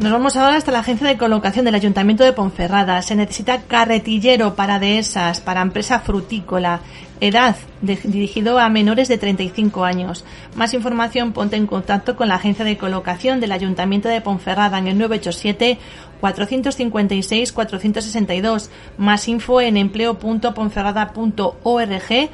Nos 0.03 0.11
vamos 0.11 0.37
ahora 0.37 0.57
hasta 0.57 0.73
la 0.73 0.81
agencia 0.81 1.07
de 1.07 1.17
colocación 1.17 1.65
del 1.65 1.77
Ayuntamiento 1.77 2.25
de 2.25 2.33
Ponferrada. 2.33 3.01
Se 3.03 3.15
necesita 3.15 3.63
carretillero 3.63 4.57
para 4.57 4.81
dehesas, 4.81 5.41
para 5.41 5.63
empresa 5.63 6.01
frutícola, 6.01 6.81
edad 7.21 7.55
dirigido 7.81 8.59
a 8.59 8.69
menores 8.69 9.07
de 9.07 9.17
35 9.17 9.85
años. 9.85 10.25
Más 10.57 10.75
información 10.75 11.33
ponte 11.33 11.55
en 11.55 11.69
contacto 11.69 12.17
con 12.17 12.27
la 12.27 12.35
agencia 12.35 12.65
de 12.65 12.77
colocación 12.77 13.39
del 13.39 13.53
Ayuntamiento 13.53 14.09
de 14.09 14.21
Ponferrada 14.21 14.77
en 14.79 14.89
el 14.89 14.99
987 14.99 15.79
456 16.21 17.53
462. 17.53 18.71
Más 18.99 19.29
info 19.29 19.61
en 19.61 19.77
empleo.ponferrada.org 19.77 22.31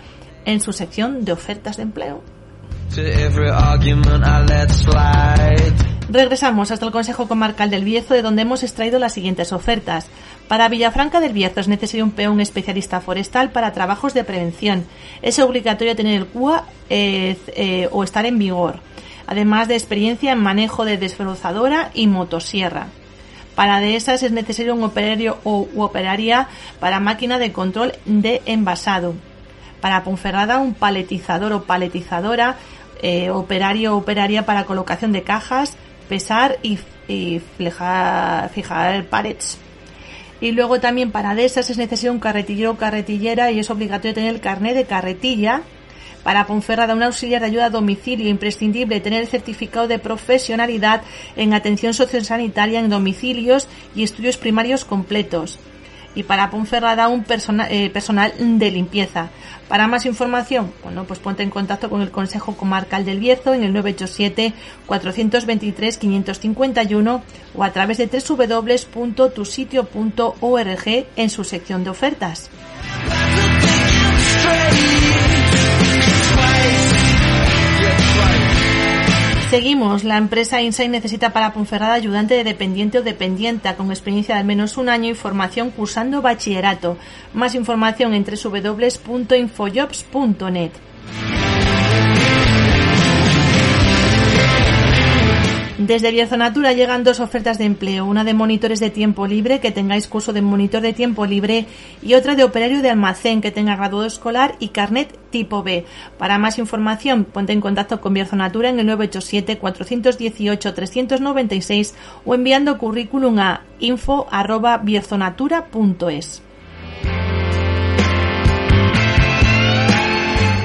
en 0.46 0.61
su 0.62 0.72
sección 0.72 1.26
de 1.26 1.33
ofertas 1.33 1.76
de 1.76 1.83
empleo. 1.83 2.38
Regresamos 6.11 6.70
hasta 6.70 6.87
el 6.87 6.92
Consejo 6.92 7.29
Comarcal 7.29 7.68
del 7.68 7.85
Bierzo, 7.85 8.14
de 8.14 8.22
donde 8.22 8.42
hemos 8.42 8.62
extraído 8.62 8.98
las 8.98 9.12
siguientes 9.12 9.53
ofertas. 9.53 10.07
Para 10.48 10.68
Villafranca 10.68 11.20
del 11.20 11.35
Bierzo 11.35 11.61
es 11.61 11.68
necesario 11.68 12.05
un 12.05 12.12
peón 12.12 12.40
especialista 12.40 13.03
forestal 13.03 13.51
para 13.51 13.74
trabajos 13.74 14.14
de 14.14 14.24
prevención. 14.24 14.87
Es 15.20 15.38
obligatorio 15.38 15.94
tener 15.94 16.14
el 16.14 16.27
CUA 16.27 16.64
eh, 16.88 17.37
eh, 17.48 17.88
o 17.92 18.05
estar 18.05 18.24
en 18.24 18.38
vigor, 18.38 18.81
además 19.27 19.68
de 19.68 19.74
experiencia 19.74 20.33
en 20.33 20.38
manejo 20.38 20.87
de 20.87 20.96
desbrozadora 20.96 21.90
y 21.92 22.07
motosierra. 22.07 22.87
Para 23.55 23.81
dehesas 23.81 24.22
es 24.22 24.33
necesario 24.33 24.74
un 24.74 24.85
operario 24.85 25.38
o 25.44 25.68
operaria 25.77 26.48
para 26.81 27.01
máquina 27.01 27.38
de 27.38 27.53
control 27.53 27.92
de 28.07 28.40
envasado. 28.46 29.14
Para 29.81 30.03
Ponferrada 30.05 30.59
un 30.59 30.74
paletizador 30.74 31.53
o 31.53 31.64
paletizadora, 31.64 32.57
eh, 33.02 33.30
operario 33.30 33.94
o 33.94 33.98
operaria 33.98 34.46
para 34.46 34.64
colocación 34.64 35.12
de 35.12 35.22
cajas, 35.22 35.76
pesar 36.08 36.58
y, 36.62 36.78
y 37.08 37.40
flejar- 37.58 38.48
fijar 38.50 39.04
palets. 39.06 39.58
Y 40.40 40.52
luego 40.52 40.78
también 40.78 41.11
para 41.11 41.34
dehesas 41.34 41.68
es 41.68 41.78
necesario 41.78 42.12
un 42.12 42.20
carretillero 42.20 42.70
o 42.72 42.76
carretillera 42.76 43.50
y 43.50 43.58
es 43.58 43.70
obligatorio 43.70 44.14
tener 44.14 44.34
el 44.34 44.40
carnet 44.40 44.76
de 44.76 44.84
carretilla. 44.84 45.62
Para 46.22 46.46
Ponferrada, 46.46 46.94
un 46.94 47.02
auxiliar 47.02 47.40
de 47.40 47.46
ayuda 47.46 47.66
a 47.66 47.70
domicilio 47.70 48.28
imprescindible 48.28 49.00
tener 49.00 49.22
el 49.22 49.28
certificado 49.28 49.88
de 49.88 49.98
profesionalidad 49.98 51.02
en 51.37 51.54
atención 51.54 51.94
sociosanitaria 51.94 52.80
en 52.80 52.90
domicilios 52.90 53.66
y 53.94 54.02
estudios 54.02 54.37
primarios 54.37 54.84
completos. 54.84 55.58
Y 56.14 56.22
para 56.24 56.50
Ponferrada, 56.50 57.08
un 57.08 57.22
persona- 57.24 57.68
eh, 57.70 57.90
personal 57.90 58.32
de 58.38 58.70
limpieza. 58.70 59.28
Para 59.68 59.86
más 59.86 60.06
información, 60.06 60.72
bueno, 60.82 61.04
pues 61.04 61.20
ponte 61.20 61.42
en 61.42 61.50
contacto 61.50 61.90
con 61.90 62.00
el 62.00 62.10
Consejo 62.10 62.56
Comarcal 62.56 63.04
del 63.04 63.20
Bierzo 63.20 63.52
en 63.54 63.62
el 63.62 63.72
987 63.72 64.54
423 64.86 65.98
551 65.98 67.22
o 67.54 67.64
a 67.64 67.70
través 67.72 67.98
de 67.98 68.06
www.tusitio.org 68.08 71.06
en 71.16 71.30
su 71.30 71.44
sección 71.44 71.84
de 71.84 71.90
ofertas. 71.90 72.50
Seguimos. 79.50 80.04
La 80.04 80.18
empresa 80.18 80.61
Insight 80.61 80.90
necesita 80.90 81.32
para 81.32 81.54
Ponferrada 81.54 81.94
ayudante 81.94 82.34
de 82.34 82.44
dependiente 82.44 82.98
o 82.98 83.02
dependienta 83.02 83.76
con 83.76 83.90
experiencia 83.90 84.34
de 84.34 84.40
al 84.40 84.46
menos 84.46 84.76
un 84.76 84.90
año 84.90 85.11
y 85.11 85.14
formación 85.14 85.70
cursando 85.70 86.20
bachillerato. 86.20 86.98
Más 87.32 87.54
información 87.54 88.12
en 88.12 88.24
www.infojobs.net. 88.24 90.72
Desde 95.88 96.11
Bierzonatura 96.11 96.74
llegan 96.74 97.03
dos 97.03 97.18
ofertas 97.18 97.57
de 97.57 97.64
empleo, 97.64 98.05
una 98.05 98.22
de 98.22 98.35
monitores 98.35 98.79
de 98.79 98.90
tiempo 98.90 99.27
libre, 99.27 99.59
que 99.59 99.72
tengáis 99.72 100.07
curso 100.07 100.35
de 100.35 100.42
monitor 100.42 100.83
de 100.83 100.92
tiempo 100.92 101.24
libre, 101.24 101.64
y 102.03 102.12
otra 102.12 102.35
de 102.35 102.44
operario 102.44 102.83
de 102.83 102.90
almacén, 102.90 103.40
que 103.40 103.53
tenga 103.53 103.74
graduado 103.74 104.05
escolar 104.05 104.57
y 104.59 104.68
carnet 104.68 105.18
tipo 105.31 105.62
B. 105.62 105.87
Para 106.18 106.37
más 106.37 106.59
información, 106.59 107.24
ponte 107.24 107.55
en 107.55 107.62
contacto 107.62 108.03
con 108.03 108.12
Bierzonatura 108.12 108.68
en 108.68 108.81
el 108.81 108.88
987-418-396 108.98 111.94
o 112.27 112.35
enviando 112.35 112.77
currículum 112.77 113.38
a 113.38 113.62
info.bierzonatura.es. 113.79 116.42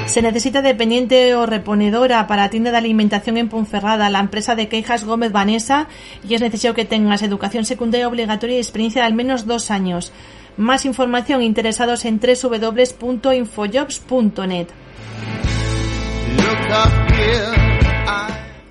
Se 0.06 0.22
necesita 0.22 0.62
dependiente 0.62 1.34
o 1.36 1.46
reponedora 1.46 2.28
para 2.28 2.50
tienda 2.50 2.72
de 2.72 2.78
alimentación 2.78 3.38
en 3.38 3.48
Ponferrada, 3.50 4.10
la 4.10 4.20
empresa 4.20 4.56
de 4.56 4.68
quejas 4.68 5.06
Gómez 5.06 5.32
Vanessa, 5.32 5.88
y 6.28 6.34
es 6.36 6.42
necesario 6.42 6.76
que 6.76 6.84
tengas 6.86 7.24
educación 7.24 7.66
secundaria 7.66 8.08
obligatoria 8.08 8.58
y 8.58 8.60
experiencia 8.60 9.02
de 9.02 9.08
al 9.08 9.14
menos 9.14 9.48
dos 9.48 9.72
años. 9.72 10.12
Más 10.56 10.86
información 10.86 11.42
interesados 11.42 12.06
en 12.06 12.20
www.infojobs.net. 12.20 14.68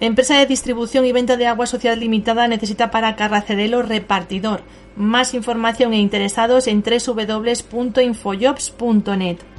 Empresa 0.00 0.36
de 0.36 0.46
distribución 0.46 1.04
y 1.06 1.12
venta 1.12 1.36
de 1.36 1.46
agua 1.46 1.66
social 1.66 1.98
limitada 1.98 2.46
necesita 2.48 2.90
para 2.90 3.16
Carracedelo 3.16 3.82
repartidor. 3.82 4.62
Más 4.96 5.34
información 5.34 5.92
e 5.92 5.98
interesados 5.98 6.66
en 6.66 6.82
www.infojobs.net. 6.82 9.51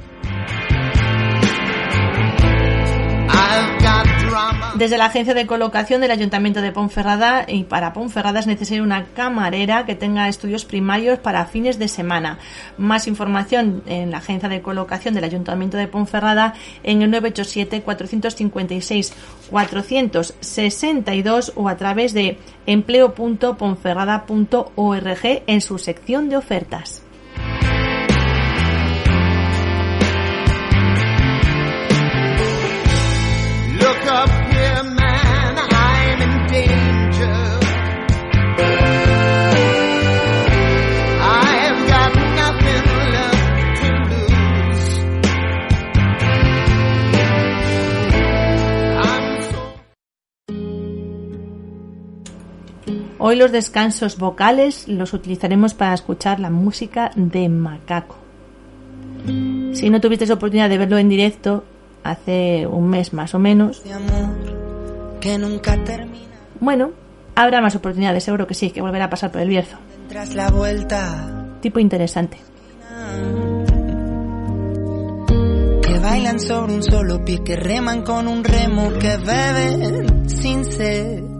Desde 4.76 4.98
la 4.98 5.04
agencia 5.04 5.34
de 5.34 5.46
colocación 5.46 6.00
del 6.00 6.10
Ayuntamiento 6.10 6.60
de 6.60 6.72
Ponferrada 6.72 7.44
y 7.46 7.62
para 7.62 7.92
Ponferrada 7.92 8.40
es 8.40 8.48
necesaria 8.48 8.82
una 8.82 9.04
camarera 9.04 9.86
que 9.86 9.94
tenga 9.94 10.28
estudios 10.28 10.64
primarios 10.64 11.20
para 11.20 11.46
fines 11.46 11.78
de 11.78 11.86
semana. 11.86 12.40
Más 12.76 13.06
información 13.06 13.84
en 13.86 14.10
la 14.10 14.18
agencia 14.18 14.48
de 14.48 14.62
colocación 14.62 15.14
del 15.14 15.22
Ayuntamiento 15.22 15.76
de 15.76 15.86
Ponferrada 15.86 16.54
en 16.82 17.02
el 17.02 17.10
987 17.12 17.82
456 17.82 19.14
462 19.48 21.52
o 21.54 21.68
a 21.68 21.76
través 21.76 22.12
de 22.12 22.38
empleo.ponferrada.org 22.66 25.42
en 25.46 25.60
su 25.60 25.78
sección 25.78 26.28
de 26.28 26.36
ofertas. 26.36 27.03
Hoy 53.26 53.36
los 53.36 53.52
descansos 53.52 54.18
vocales 54.18 54.86
los 54.86 55.14
utilizaremos 55.14 55.72
para 55.72 55.94
escuchar 55.94 56.40
la 56.40 56.50
música 56.50 57.10
de 57.16 57.48
Macaco. 57.48 58.16
Si 59.72 59.88
no 59.88 59.98
tuvisteis 59.98 60.30
oportunidad 60.30 60.68
de 60.68 60.76
verlo 60.76 60.98
en 60.98 61.08
directo 61.08 61.64
hace 62.02 62.66
un 62.66 62.90
mes 62.90 63.14
más 63.14 63.34
o 63.34 63.38
menos, 63.38 63.82
de 63.82 63.94
amor 63.94 65.18
que 65.22 65.38
nunca 65.38 65.82
termina. 65.84 66.36
bueno, 66.60 66.90
habrá 67.34 67.62
más 67.62 67.74
oportunidades, 67.74 68.24
seguro 68.24 68.46
que 68.46 68.52
sí, 68.52 68.70
que 68.70 68.82
volverá 68.82 69.06
a 69.06 69.10
pasar 69.10 69.32
por 69.32 69.40
el 69.40 69.48
Bierzo. 69.48 69.78
La 70.34 70.50
vuelta, 70.50 71.46
Tipo 71.62 71.80
interesante. 71.80 72.36
que 75.80 75.98
bailan 75.98 76.38
sobre 76.38 76.74
un 76.74 76.82
solo 76.82 77.24
pie, 77.24 77.42
que 77.42 77.56
reman 77.56 78.02
con 78.02 78.28
un 78.28 78.44
remo, 78.44 78.92
que 78.98 79.16
beben 79.16 80.28
sin 80.28 80.66
sed. 80.66 81.33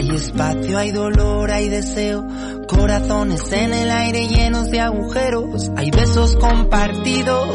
Hay 0.00 0.16
espacio, 0.16 0.78
hay 0.78 0.92
dolor, 0.92 1.50
hay 1.50 1.68
deseo, 1.68 2.26
corazones 2.66 3.52
en 3.52 3.74
el 3.74 3.90
aire 3.90 4.28
llenos 4.28 4.70
de 4.70 4.80
agujeros, 4.80 5.70
hay 5.76 5.90
besos 5.90 6.36
compartidos, 6.36 7.50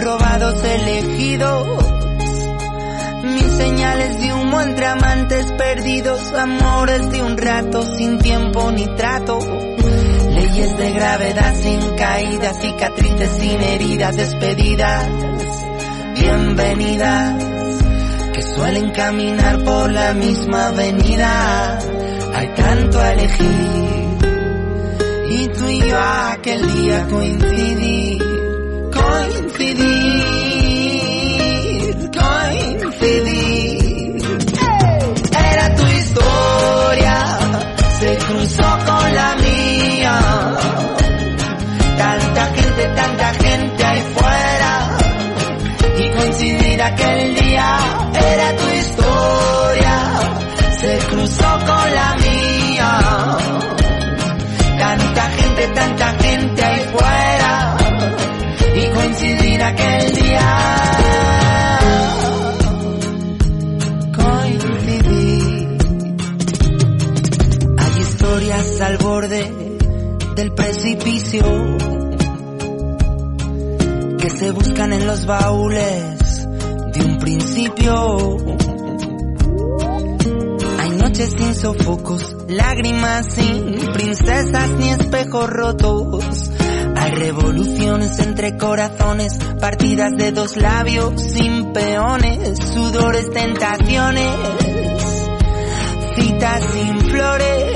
robados 0.00 0.64
elegidos. 0.64 1.68
Mil 3.22 3.50
señales 3.56 4.20
de 4.20 4.34
humo 4.34 4.60
entre 4.60 4.86
amantes 4.86 5.52
perdidos, 5.52 6.32
amores 6.32 7.08
de 7.12 7.22
un 7.22 7.38
rato 7.38 7.82
sin 7.96 8.18
tiempo 8.18 8.72
ni 8.72 8.86
trato. 8.96 9.38
Leyes 10.34 10.76
de 10.76 10.90
gravedad 10.90 11.54
sin 11.54 11.94
caídas, 11.94 12.60
cicatrices 12.60 13.30
sin 13.30 13.62
heridas, 13.62 14.16
despedidas, 14.16 15.08
bienvenidas, 16.16 17.55
que 18.36 18.42
suelen 18.42 18.90
caminar 18.90 19.64
por 19.64 19.90
la 19.90 20.12
misma 20.12 20.66
avenida. 20.66 21.78
Hay 22.34 22.48
tanto 22.48 23.00
a 23.00 23.12
elegir, 23.14 24.18
y 25.30 25.48
tú 25.48 25.68
y 25.70 25.80
yo 25.88 25.98
aquel 25.98 26.70
día 26.74 27.06
coincidí, 27.08 28.18
coincidir, 28.92 30.35
se 74.38 74.50
buscan 74.50 74.92
en 74.92 75.06
los 75.06 75.24
baúles 75.24 76.46
de 76.92 77.04
un 77.04 77.18
principio. 77.18 78.36
Hay 80.78 80.90
noches 80.90 81.34
sin 81.36 81.54
sofocos, 81.54 82.36
lágrimas 82.48 83.26
sin 83.32 83.76
princesas 83.94 84.70
ni 84.78 84.90
espejos 84.90 85.48
rotos. 85.48 86.50
Hay 86.96 87.12
revoluciones 87.12 88.18
entre 88.18 88.58
corazones, 88.58 89.38
partidas 89.60 90.12
de 90.16 90.32
dos 90.32 90.56
labios 90.56 91.20
sin 91.20 91.72
peones, 91.72 92.58
sudores, 92.58 93.30
tentaciones, 93.30 94.34
citas 96.16 96.62
sin 96.74 97.00
flores 97.00 97.75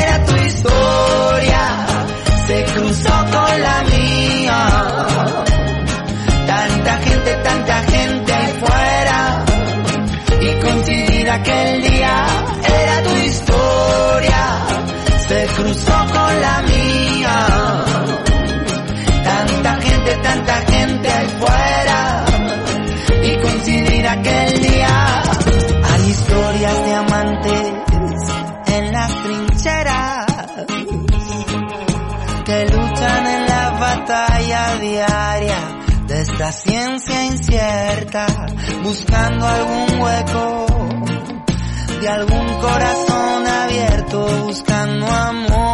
Era 0.00 0.24
tu 0.26 0.36
historia, 0.36 1.86
se 2.46 2.64
cruzó 2.72 3.16
con 3.32 3.62
la 3.62 3.82
mía. 3.82 4.58
Tanta 6.46 6.96
gente, 6.98 7.34
tanta 7.42 7.82
gente 7.82 8.34
fuera. 8.60 9.44
Y 10.40 10.60
coincidir 10.60 11.30
aquel 11.30 11.82
día, 11.82 12.26
era 12.82 13.02
tu 13.02 13.16
historia, 13.28 14.42
se 15.28 15.46
cruzó 15.54 15.96
con 16.12 16.40
la 16.40 16.62
mía. 16.62 16.73
Esta 36.44 36.52
ciencia 36.52 37.24
incierta, 37.24 38.26
buscando 38.82 39.46
algún 39.46 40.00
hueco 40.00 40.66
de 42.02 42.08
algún 42.08 42.46
corazón 42.60 43.46
abierto, 43.46 44.26
buscando 44.44 45.06
amor. 45.06 45.73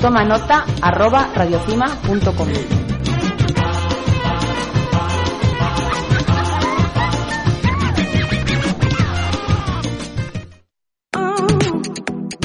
Toma 0.00 0.24
nota 0.24 0.64
arroba 0.80 1.28
radiocima.com. 1.34 2.48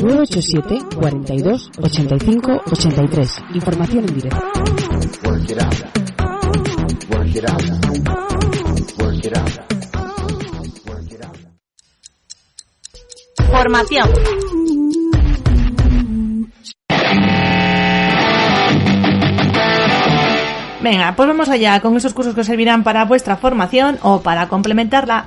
nueve 0.03 0.21
ocho 0.21 0.41
siete 0.41 0.77
42 0.95 1.71
85 1.81 2.61
83. 2.71 3.37
Información 3.53 4.05
en 4.07 4.15
directo. 4.15 4.45
Work 13.51 14.84
Venga, 20.85 21.15
pues 21.15 21.27
vamos 21.27 21.49
allá 21.49 21.79
con 21.79 21.97
esos 21.97 22.13
cursos 22.13 22.35
que 22.35 22.41
os 22.41 22.45
servirán 22.45 22.83
para 22.83 23.05
vuestra 23.05 23.37
formación 23.37 23.97
o 24.03 24.21
para 24.21 24.47
complementarla. 24.47 25.25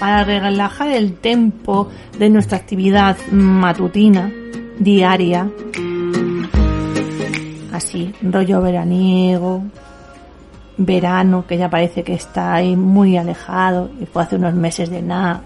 Para 0.00 0.24
relajar 0.24 0.88
el 0.88 1.18
tempo 1.18 1.88
de 2.18 2.30
nuestra 2.30 2.56
actividad 2.56 3.18
matutina, 3.30 4.32
diaria, 4.78 5.48
así, 7.70 8.12
rollo 8.22 8.62
veraniego, 8.62 9.62
verano, 10.78 11.44
que 11.46 11.58
ya 11.58 11.68
parece 11.68 12.02
que 12.02 12.14
está 12.14 12.54
ahí 12.54 12.76
muy 12.76 13.18
alejado 13.18 13.90
y 14.00 14.06
fue 14.06 14.22
hace 14.22 14.36
unos 14.36 14.54
meses 14.54 14.88
de 14.88 15.02
nada. 15.02 15.42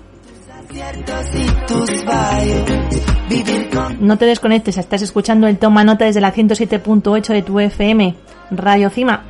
No 4.00 4.18
te 4.18 4.26
desconectes, 4.26 4.78
estás 4.78 5.02
escuchando 5.02 5.48
el 5.48 5.58
Toma 5.58 5.82
Nota 5.82 6.04
desde 6.04 6.20
la 6.20 6.32
107.8 6.32 7.32
de 7.32 7.42
tu 7.42 7.58
FM, 7.58 8.14
Radio 8.52 8.88
Cima. 8.88 9.24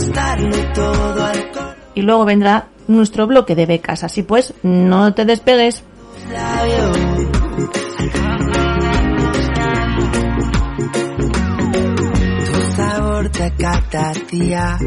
Apostarlo 0.00 0.72
todo 0.72 1.24
al 1.24 1.50
Y 1.94 2.02
luego 2.02 2.24
vendrá 2.24 2.68
nuestro 2.88 3.26
bloque 3.26 3.54
de 3.54 3.66
becas, 3.66 4.04
así 4.04 4.22
pues, 4.22 4.54
no 4.62 5.12
te 5.14 5.24
despegues. 5.24 5.82
labio. 6.32 6.92
Tu 12.46 12.76
sabor 12.76 13.28
te 13.30 13.54
capta, 13.54 14.12
tía. 14.28 14.78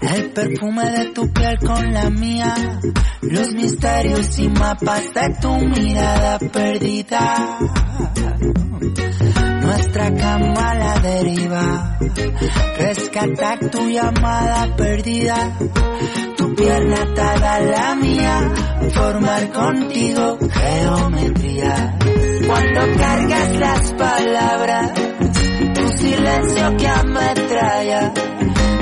El 0.00 0.30
perfume 0.30 0.90
de 0.90 1.04
tu 1.06 1.32
piel 1.32 1.58
con 1.58 1.92
la 1.92 2.10
mía. 2.10 2.54
Los 3.22 3.52
misterios 3.52 4.38
y 4.38 4.48
mapas 4.48 5.14
de 5.14 5.36
tu 5.40 5.54
mirada 5.54 6.38
perdida. 6.38 7.58
Nuestra 9.62 10.12
cama 10.14 10.74
la 10.74 10.98
deriva. 10.98 11.98
Rescatar 12.78 13.70
tu 13.70 13.88
llamada 13.88 14.74
perdida. 14.76 15.56
Tu 16.36 16.54
pierna 16.54 17.02
atada 17.02 17.54
a 17.54 17.60
la 17.60 17.94
mía. 17.94 18.52
Formar 18.92 19.52
contigo 19.52 20.38
geometría. 20.50 21.96
Cuando 22.46 22.80
cargas 22.98 23.56
las 23.56 23.92
palabras, 23.92 24.92
tu 25.74 25.88
silencio 25.98 26.76
que 26.76 26.88
ametralla. 26.88 28.12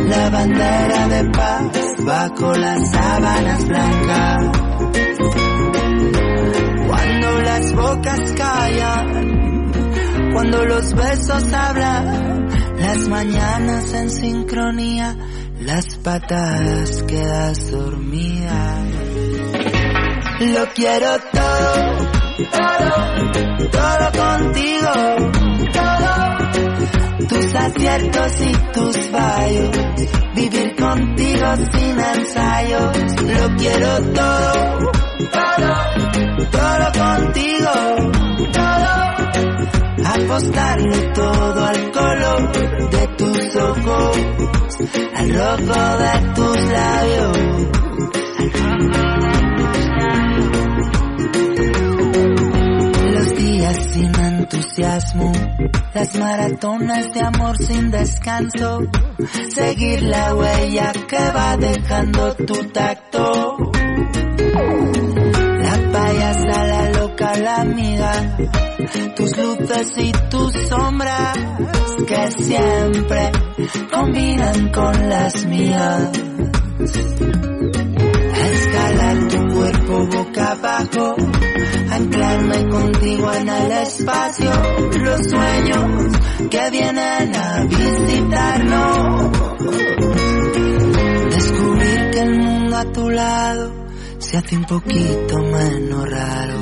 La 0.09 0.31
bandera 0.31 1.09
de 1.09 1.31
paz 1.31 1.67
bajo 2.05 2.55
las 2.55 2.91
sábanas 2.91 3.69
blancas. 3.69 4.59
Cuando 6.87 7.41
las 7.43 7.73
bocas 7.75 8.33
callan, 8.33 9.40
cuando 10.33 10.65
los 10.65 10.95
besos 10.95 11.53
hablan, 11.53 12.47
las 12.79 13.09
mañanas 13.09 13.93
en 13.95 14.11
sincronía, 14.11 15.17
las 15.61 15.97
patadas 15.99 17.03
quedas 17.03 17.71
dormida. 17.71 18.85
Lo 20.41 20.67
quiero 20.75 21.19
todo, 21.33 22.09
todo, 22.51 23.71
todo 23.71 24.13
contigo, 24.25 24.93
todo, 25.75 27.29
tus 27.29 27.55
aciertos 27.55 28.41
y 28.41 28.53
tus 28.73 28.97
fallos, 29.11 29.71
vivir 30.35 30.77
contigo 30.77 31.47
sin 31.73 32.01
ensayos. 32.01 32.97
Lo 33.23 33.57
quiero 33.57 34.03
todo, 34.15 34.93
todo, 35.31 35.75
todo 36.51 36.93
contigo, 37.05 37.73
todo, 38.53 39.10
apostarle 40.31 41.13
todo 41.13 41.65
al 41.65 41.91
color 41.91 42.53
de 42.91 43.07
tus 43.19 43.57
ojos, 43.57 44.17
al 45.17 45.35
rojo 45.35 45.99
de 45.99 46.35
tus 46.35 46.57
labios. 46.71 47.39
Los 53.13 53.37
días 53.37 53.77
sin 53.93 54.15
entusiasmo, 54.15 55.33
las 55.95 56.17
maratonas 56.17 57.13
de 57.13 57.21
amor 57.23 57.57
sin 57.57 57.91
descanso, 57.91 58.83
seguir 59.49 60.03
la 60.03 60.35
huella 60.37 60.93
que 61.09 61.31
va 61.35 61.57
dejando 61.57 62.37
tu 62.37 62.55
tacto. 62.69 63.57
Tus 69.17 69.37
luces 69.37 69.93
y 69.97 70.13
tus 70.31 70.53
sombras 70.69 71.37
que 72.07 72.31
siempre 72.43 73.33
combinan 73.93 74.71
con 74.71 75.09
las 75.09 75.47
mías. 75.47 76.11
Escalar 78.53 79.29
tu 79.29 79.49
cuerpo 79.55 80.07
boca 80.07 80.53
abajo, 80.53 81.17
anclarme 81.91 82.69
contigo 82.69 83.33
en 83.33 83.49
el 83.49 83.73
espacio, 83.73 84.53
los 85.01 85.21
sueños 85.29 86.17
que 86.51 86.71
vienen 86.71 87.37
a 87.37 87.65
visitarnos. 87.65 89.31
Descubrir 91.31 92.11
que 92.11 92.21
el 92.21 92.39
mundo 92.39 92.77
a 92.77 92.85
tu 92.93 93.11
lado 93.11 93.73
se 94.19 94.37
hace 94.37 94.57
un 94.57 94.65
poquito 94.65 95.39
menos 95.39 96.09
raro. 96.09 96.60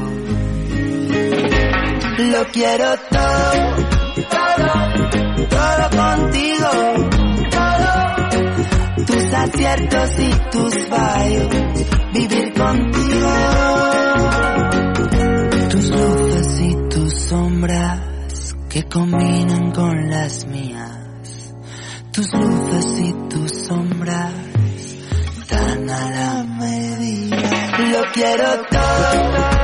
Lo 2.19 2.45
quiero 2.47 2.97
todo, 3.11 3.77
todo, 4.29 5.47
todo 5.49 5.91
contigo, 5.97 6.71
todo, 7.49 9.07
tus 9.07 9.35
aciertos 9.35 10.11
y 10.19 10.31
tus 10.51 10.89
fallos, 10.89 11.49
vivir 12.13 12.53
contigo, 12.55 13.33
tus 15.71 15.91
luces 15.91 16.61
y 16.61 16.89
tus 16.91 17.15
sombras 17.15 18.01
que 18.69 18.83
combinan 18.89 19.71
con 19.71 20.11
las 20.11 20.45
mías, 20.49 21.55
tus 22.11 22.35
luces 22.35 22.99
y 22.99 23.13
tus 23.29 23.53
sombras 23.65 24.35
tan 25.49 25.89
a 25.89 26.11
la 26.11 26.43
medida. 26.43 27.37
Lo 27.79 28.03
quiero 28.13 28.61
todo. 28.69 29.58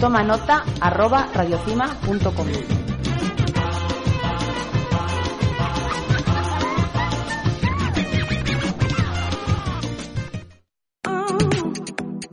Toma 0.00 0.22
nota 0.22 0.64
arroba 0.80 1.28
radiocima.com. 1.34 2.46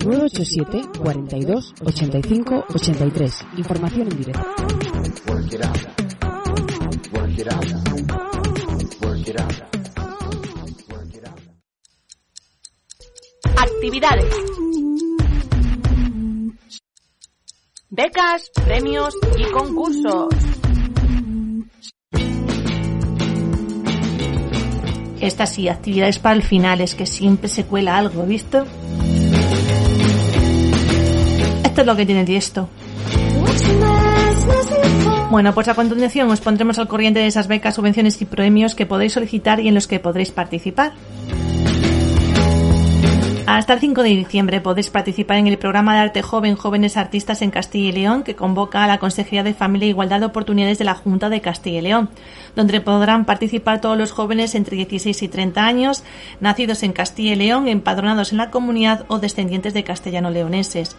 nueve 0.05 0.23
ocho 0.23 0.45
siete 0.45 0.81
42 0.97 1.73
85 1.83 2.65
83. 2.73 3.45
Información 3.57 4.07
en 4.09 4.17
directo. 4.17 4.45
Work 5.27 5.57
Becas, 17.89 18.51
premios 18.65 19.15
y 19.37 19.49
concursos. 19.49 20.27
Estas 25.21 25.53
sí, 25.53 25.69
actividades 25.69 26.19
para 26.19 26.35
el 26.35 26.43
final, 26.43 26.81
es 26.81 26.95
que 26.95 27.05
siempre 27.05 27.47
se 27.47 27.63
cuela 27.63 27.97
algo, 27.97 28.23
¿visto? 28.23 28.65
Esto 31.63 31.81
es 31.81 31.87
lo 31.87 31.95
que 31.95 32.05
tiene 32.05 32.25
esto. 32.35 32.67
Bueno, 35.31 35.53
pues 35.53 35.69
a 35.69 35.73
continuación 35.73 36.29
os 36.29 36.41
pondremos 36.41 36.79
al 36.79 36.89
corriente 36.89 37.21
de 37.21 37.27
esas 37.27 37.47
becas, 37.47 37.75
subvenciones 37.75 38.21
y 38.21 38.25
premios 38.25 38.75
que 38.75 38.85
podéis 38.85 39.13
solicitar 39.13 39.61
y 39.61 39.69
en 39.69 39.75
los 39.75 39.87
que 39.87 40.01
podréis 40.01 40.31
participar. 40.31 40.91
Hasta 43.49 43.73
el 43.75 43.79
5 43.79 44.03
de 44.03 44.09
diciembre 44.09 44.59
podéis 44.59 44.89
participar 44.89 45.37
en 45.37 45.47
el 45.47 45.57
programa 45.57 45.93
de 45.95 46.01
arte 46.01 46.21
joven 46.21 46.57
Jóvenes 46.57 46.97
Artistas 46.97 47.41
en 47.41 47.49
Castilla 47.49 47.87
y 47.87 47.91
León 47.93 48.23
que 48.23 48.35
convoca 48.35 48.83
a 48.83 48.87
la 48.87 48.97
Consejería 48.97 49.41
de 49.41 49.53
Familia 49.53 49.85
e 49.85 49.89
Igualdad 49.91 50.19
de 50.19 50.25
Oportunidades 50.25 50.77
de 50.79 50.83
la 50.83 50.95
Junta 50.95 51.29
de 51.29 51.39
Castilla 51.39 51.79
y 51.79 51.81
León, 51.81 52.09
donde 52.57 52.81
podrán 52.81 53.23
participar 53.23 53.79
todos 53.79 53.97
los 53.97 54.11
jóvenes 54.11 54.53
entre 54.53 54.75
16 54.75 55.23
y 55.23 55.27
30 55.29 55.65
años, 55.65 56.03
nacidos 56.41 56.83
en 56.83 56.91
Castilla 56.91 57.31
y 57.31 57.35
León, 57.37 57.69
empadronados 57.69 58.33
en 58.33 58.37
la 58.39 58.51
comunidad 58.51 59.05
o 59.07 59.19
descendientes 59.19 59.73
de 59.73 59.85
castellano-leoneses. 59.85 60.97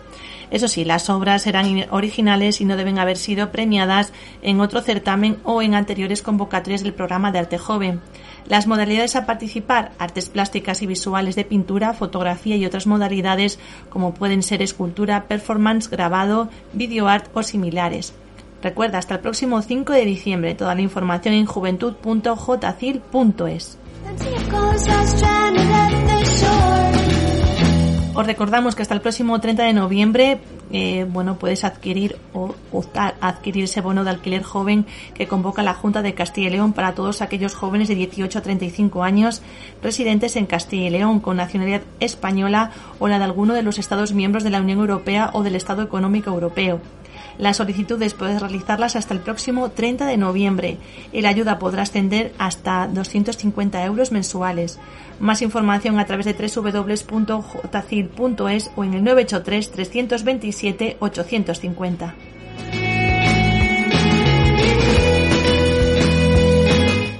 Eso 0.50 0.68
sí, 0.68 0.86
las 0.86 1.10
obras 1.10 1.42
serán 1.42 1.66
in- 1.66 1.84
originales 1.90 2.62
y 2.62 2.64
no 2.64 2.78
deben 2.78 2.98
haber 2.98 3.18
sido 3.18 3.52
premiadas 3.52 4.14
en 4.40 4.62
otro 4.62 4.80
certamen 4.80 5.36
o 5.44 5.60
en 5.60 5.74
anteriores 5.74 6.22
convocatorias 6.22 6.82
del 6.82 6.94
programa 6.94 7.30
de 7.30 7.40
arte 7.40 7.58
joven. 7.58 8.00
Las 8.46 8.66
modalidades 8.66 9.16
a 9.16 9.26
participar, 9.26 9.92
artes 9.98 10.28
plásticas 10.28 10.82
y 10.82 10.86
visuales 10.86 11.36
de 11.36 11.44
pintura, 11.44 11.92
fotografía 11.92 12.56
y 12.56 12.66
otras 12.66 12.86
modalidades 12.86 13.58
como 13.90 14.14
pueden 14.14 14.42
ser 14.42 14.62
escultura, 14.62 15.24
performance, 15.24 15.90
grabado, 15.90 16.48
videoart 16.72 17.28
o 17.34 17.42
similares. 17.42 18.14
Recuerda, 18.62 18.98
hasta 18.98 19.14
el 19.14 19.20
próximo 19.20 19.62
5 19.62 19.92
de 19.92 20.04
diciembre, 20.04 20.54
toda 20.54 20.74
la 20.74 20.82
información 20.82 21.34
en 21.34 21.46
juventud.jcil.es. 21.46 23.78
Os 28.18 28.26
recordamos 28.26 28.74
que 28.74 28.82
hasta 28.82 28.94
el 28.94 29.00
próximo 29.00 29.40
30 29.40 29.62
de 29.62 29.72
noviembre, 29.72 30.40
eh, 30.72 31.06
bueno, 31.08 31.38
puedes 31.38 31.62
adquirir 31.62 32.16
o 32.32 32.52
optar 32.72 33.14
a 33.20 33.28
adquirir 33.28 33.62
ese 33.62 33.80
bono 33.80 34.02
de 34.02 34.10
alquiler 34.10 34.42
joven 34.42 34.86
que 35.14 35.28
convoca 35.28 35.62
la 35.62 35.72
Junta 35.72 36.02
de 36.02 36.14
Castilla 36.14 36.48
y 36.48 36.50
León 36.50 36.72
para 36.72 36.96
todos 36.96 37.22
aquellos 37.22 37.54
jóvenes 37.54 37.86
de 37.86 37.94
18 37.94 38.40
a 38.40 38.42
35 38.42 39.04
años 39.04 39.40
residentes 39.84 40.34
en 40.34 40.46
Castilla 40.46 40.88
y 40.88 40.90
León 40.90 41.20
con 41.20 41.36
nacionalidad 41.36 41.82
española 42.00 42.72
o 42.98 43.06
la 43.06 43.18
de 43.18 43.24
alguno 43.24 43.54
de 43.54 43.62
los 43.62 43.78
Estados 43.78 44.12
miembros 44.12 44.42
de 44.42 44.50
la 44.50 44.62
Unión 44.62 44.80
Europea 44.80 45.30
o 45.32 45.44
del 45.44 45.54
Estado 45.54 45.84
Económico 45.84 46.30
Europeo. 46.30 46.80
Las 47.38 47.58
solicitudes 47.58 48.14
puedes 48.14 48.40
realizarlas 48.40 48.96
hasta 48.96 49.14
el 49.14 49.20
próximo 49.20 49.70
30 49.70 50.06
de 50.06 50.16
noviembre 50.16 50.78
la 51.12 51.28
ayuda 51.28 51.58
podrá 51.58 51.82
ascender 51.82 52.32
hasta 52.38 52.86
250 52.88 53.84
euros 53.84 54.12
mensuales. 54.12 54.78
Más 55.20 55.42
información 55.42 55.98
a 55.98 56.06
través 56.06 56.24
de 56.26 56.32
www.jcil.es 56.32 57.10
o 58.76 58.84
en 58.84 58.94
el 58.94 59.04
983 59.04 59.70
327 59.70 60.96
850. 61.00 62.14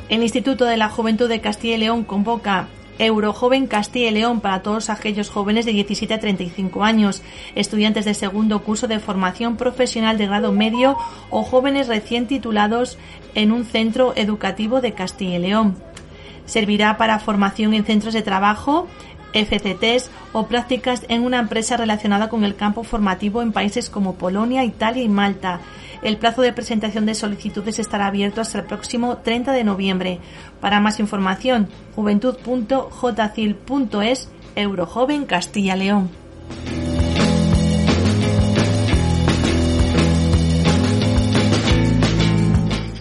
El 0.08 0.22
Instituto 0.22 0.64
de 0.64 0.76
la 0.76 0.88
Juventud 0.88 1.28
de 1.28 1.40
Castilla 1.40 1.74
y 1.74 1.78
León 1.78 2.04
convoca 2.04 2.68
Eurojoven 2.98 3.66
Castilla 3.66 4.08
y 4.08 4.12
León 4.12 4.40
para 4.40 4.62
todos 4.62 4.90
aquellos 4.90 5.30
jóvenes 5.30 5.64
de 5.66 5.72
17 5.72 6.14
a 6.14 6.20
35 6.20 6.84
años, 6.84 7.22
estudiantes 7.54 8.04
de 8.04 8.14
segundo 8.14 8.62
curso 8.62 8.88
de 8.88 8.98
formación 8.98 9.56
profesional 9.56 10.18
de 10.18 10.26
grado 10.26 10.52
medio 10.52 10.96
o 11.30 11.42
jóvenes 11.42 11.88
recién 11.88 12.26
titulados 12.26 12.98
en 13.34 13.52
un 13.52 13.64
centro 13.64 14.12
educativo 14.16 14.80
de 14.80 14.92
Castilla 14.92 15.36
y 15.36 15.40
León. 15.40 15.76
Servirá 16.46 16.96
para 16.96 17.18
formación 17.18 17.74
en 17.74 17.84
centros 17.84 18.14
de 18.14 18.22
trabajo, 18.22 18.88
FCTs 19.32 20.10
o 20.32 20.46
prácticas 20.46 21.04
en 21.08 21.22
una 21.22 21.38
empresa 21.38 21.76
relacionada 21.76 22.28
con 22.28 22.44
el 22.44 22.56
campo 22.56 22.82
formativo 22.82 23.42
en 23.42 23.52
países 23.52 23.90
como 23.90 24.14
Polonia, 24.14 24.64
Italia 24.64 25.02
y 25.02 25.08
Malta. 25.08 25.60
El 26.02 26.16
plazo 26.16 26.42
de 26.42 26.52
presentación 26.52 27.06
de 27.06 27.14
solicitudes 27.14 27.78
estará 27.78 28.06
abierto 28.06 28.40
hasta 28.40 28.58
el 28.58 28.64
próximo 28.64 29.18
30 29.18 29.52
de 29.52 29.62
noviembre. 29.64 30.18
Para 30.60 30.80
más 30.80 30.98
información, 31.00 31.68
juventud.jcil.es 31.96 34.28
Eurojoven 34.54 35.26
Castilla 35.26 35.76
León. 35.76 36.08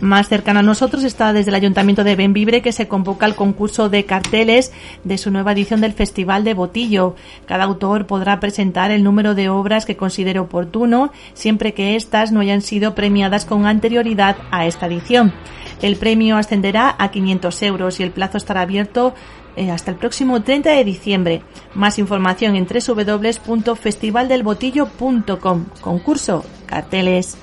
Más 0.01 0.27
cercano 0.27 0.59
a 0.59 0.63
nosotros 0.63 1.03
está 1.03 1.33
desde 1.33 1.49
el 1.49 1.55
Ayuntamiento 1.55 2.03
de 2.03 2.15
Benvibre 2.15 2.61
que 2.61 2.71
se 2.71 2.87
convoca 2.87 3.25
el 3.25 3.33
concurso 3.33 3.89
de 3.89 4.05
carteles 4.05 4.71
de 5.03 5.17
su 5.17 5.31
nueva 5.31 5.53
edición 5.53 5.81
del 5.81 5.93
Festival 5.93 6.43
de 6.43 6.53
Botillo. 6.53 7.15
Cada 7.47 7.63
autor 7.63 8.05
podrá 8.05 8.39
presentar 8.39 8.91
el 8.91 9.03
número 9.03 9.33
de 9.33 9.49
obras 9.49 9.85
que 9.85 9.97
considere 9.97 10.37
oportuno, 10.39 11.11
siempre 11.33 11.73
que 11.73 11.95
éstas 11.95 12.31
no 12.31 12.41
hayan 12.41 12.61
sido 12.61 12.93
premiadas 12.93 13.45
con 13.45 13.65
anterioridad 13.65 14.37
a 14.51 14.67
esta 14.67 14.85
edición. 14.85 15.33
El 15.81 15.95
premio 15.95 16.37
ascenderá 16.37 16.95
a 16.97 17.09
500 17.09 17.63
euros 17.63 17.99
y 17.99 18.03
el 18.03 18.11
plazo 18.11 18.37
estará 18.37 18.61
abierto 18.61 19.15
eh, 19.55 19.71
hasta 19.71 19.89
el 19.89 19.97
próximo 19.97 20.43
30 20.43 20.69
de 20.69 20.83
diciembre. 20.83 21.41
Más 21.73 21.97
información 21.97 22.55
en 22.55 22.67
www.festivaldelbotillo.com. 22.67 25.65
Concurso, 25.81 26.45
carteles. 26.67 27.35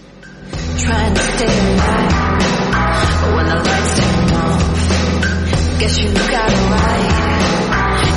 When 3.44 3.58
the 3.58 3.70
lights 3.70 3.92
turn 3.98 4.30
off, 4.40 5.78
guess 5.80 5.98
you 5.98 6.08
got 6.14 6.50
a 6.50 6.60
right. 6.72 7.12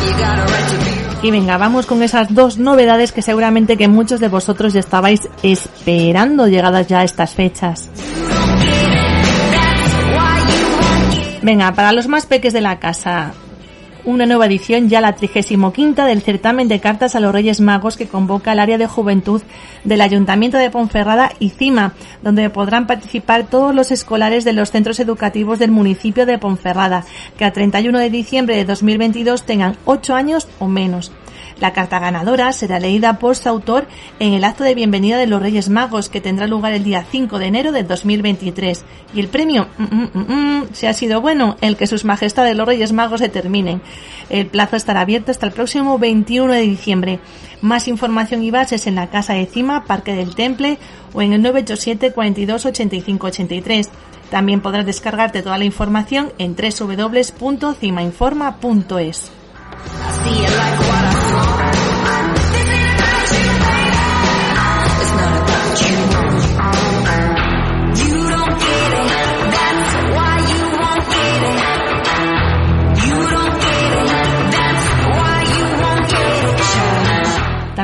You 0.05 0.11
got 0.17 0.39
a 0.39 0.45
right 0.51 0.69
to 0.69 0.77
be. 1.21 1.27
Y 1.27 1.31
venga, 1.31 1.57
vamos 1.57 1.85
con 1.85 2.03
esas 2.03 2.33
dos 2.33 2.57
novedades 2.57 3.11
que 3.11 3.21
seguramente 3.21 3.75
que 3.75 3.87
muchos 3.87 4.19
de 4.19 4.27
vosotros 4.27 4.73
ya 4.73 4.79
estabais 4.79 5.27
esperando 5.41 6.47
llegadas 6.47 6.87
ya 6.87 6.99
a 6.99 7.03
estas 7.03 7.33
fechas. 7.33 7.89
Venga, 11.41 11.73
para 11.73 11.91
los 11.91 12.07
más 12.07 12.25
peques 12.25 12.53
de 12.53 12.61
la 12.61 12.79
casa, 12.79 13.33
una 14.07 14.25
nueva 14.25 14.45
edición, 14.45 14.87
ya 14.87 15.01
la 15.01 15.15
35 15.15 16.05
del 16.05 16.21
certamen 16.21 16.69
de 16.69 16.79
cartas 16.79 17.15
a 17.15 17.19
los 17.19 17.33
Reyes 17.33 17.59
Magos 17.59 17.97
que 17.97 18.07
convoca 18.07 18.53
el 18.53 18.59
área 18.59 18.77
de 18.77 18.87
juventud 18.87 19.41
del 19.83 19.99
Ayuntamiento 19.99 20.57
de 20.57 20.69
Ponferrada 20.69 21.33
y 21.39 21.49
CIMA, 21.49 21.93
donde 22.23 22.49
podrán 22.49 22.87
participar 22.87 23.47
todos 23.47 23.75
los 23.75 23.91
escolares 23.91 24.45
de 24.45 24.53
los 24.53 24.71
centros 24.71 25.01
educativos 25.01 25.59
del 25.59 25.71
municipio 25.71 26.25
de 26.25 26.37
Ponferrada, 26.37 27.03
que 27.37 27.43
a 27.43 27.51
31 27.51 27.99
de 27.99 28.09
diciembre 28.09 28.55
de 28.55 28.63
2022 28.63 29.43
tengan 29.43 29.75
8 29.83 30.15
años 30.15 30.47
o 30.59 30.69
menos. 30.69 31.11
La 31.59 31.73
carta 31.73 31.99
ganadora 31.99 32.53
será 32.53 32.79
leída 32.79 33.17
por 33.17 33.35
su 33.35 33.49
autor 33.49 33.87
en 34.19 34.33
el 34.33 34.43
acto 34.43 34.63
de 34.63 34.75
bienvenida 34.75 35.17
de 35.17 35.25
los 35.25 35.41
Reyes 35.41 35.69
Magos 35.69 36.07
que 36.07 36.21
tendrá 36.21 36.45
lugar 36.45 36.73
el 36.73 36.83
día 36.83 37.03
5 37.09 37.39
de 37.39 37.47
enero 37.47 37.71
de 37.71 37.81
2023. 37.83 38.85
Y 39.15 39.19
el 39.19 39.27
premio, 39.27 39.67
mm, 39.77 39.83
mm, 39.83 40.09
mm, 40.13 40.33
mm, 40.33 40.67
si 40.73 40.85
ha 40.85 40.93
sido 40.93 41.19
bueno, 41.19 41.57
el 41.61 41.75
que 41.75 41.87
sus 41.87 42.05
majestades 42.05 42.55
los 42.55 42.67
Reyes 42.67 42.93
Magos 42.93 43.21
determinen. 43.21 43.81
El 44.29 44.45
plazo 44.45 44.75
estará 44.75 45.01
abierto 45.01 45.31
hasta 45.31 45.47
el 45.47 45.51
próximo 45.51 45.97
21 45.97 46.53
de 46.53 46.61
diciembre. 46.61 47.19
Más 47.61 47.87
información 47.87 48.43
y 48.43 48.51
bases 48.51 48.85
en 48.85 48.93
la 48.93 49.07
Casa 49.07 49.33
de 49.33 49.47
Cima, 49.47 49.85
Parque 49.85 50.13
del 50.13 50.35
Temple 50.35 50.77
o 51.13 51.23
en 51.23 51.33
el 51.33 51.41
987 51.41 52.13
42 52.13 52.67
85 52.67 53.27
83. 53.27 53.89
También 54.29 54.61
podrás 54.61 54.85
descargarte 54.85 55.41
toda 55.41 55.57
la 55.57 55.65
información 55.65 56.31
en 56.37 56.55
www.cimainforma.es. 56.55 59.36
See 59.85 60.43
it 60.43 60.57
like 60.57 60.79
what 60.79 61.03
I 61.05 61.13
saw. 61.29 61.66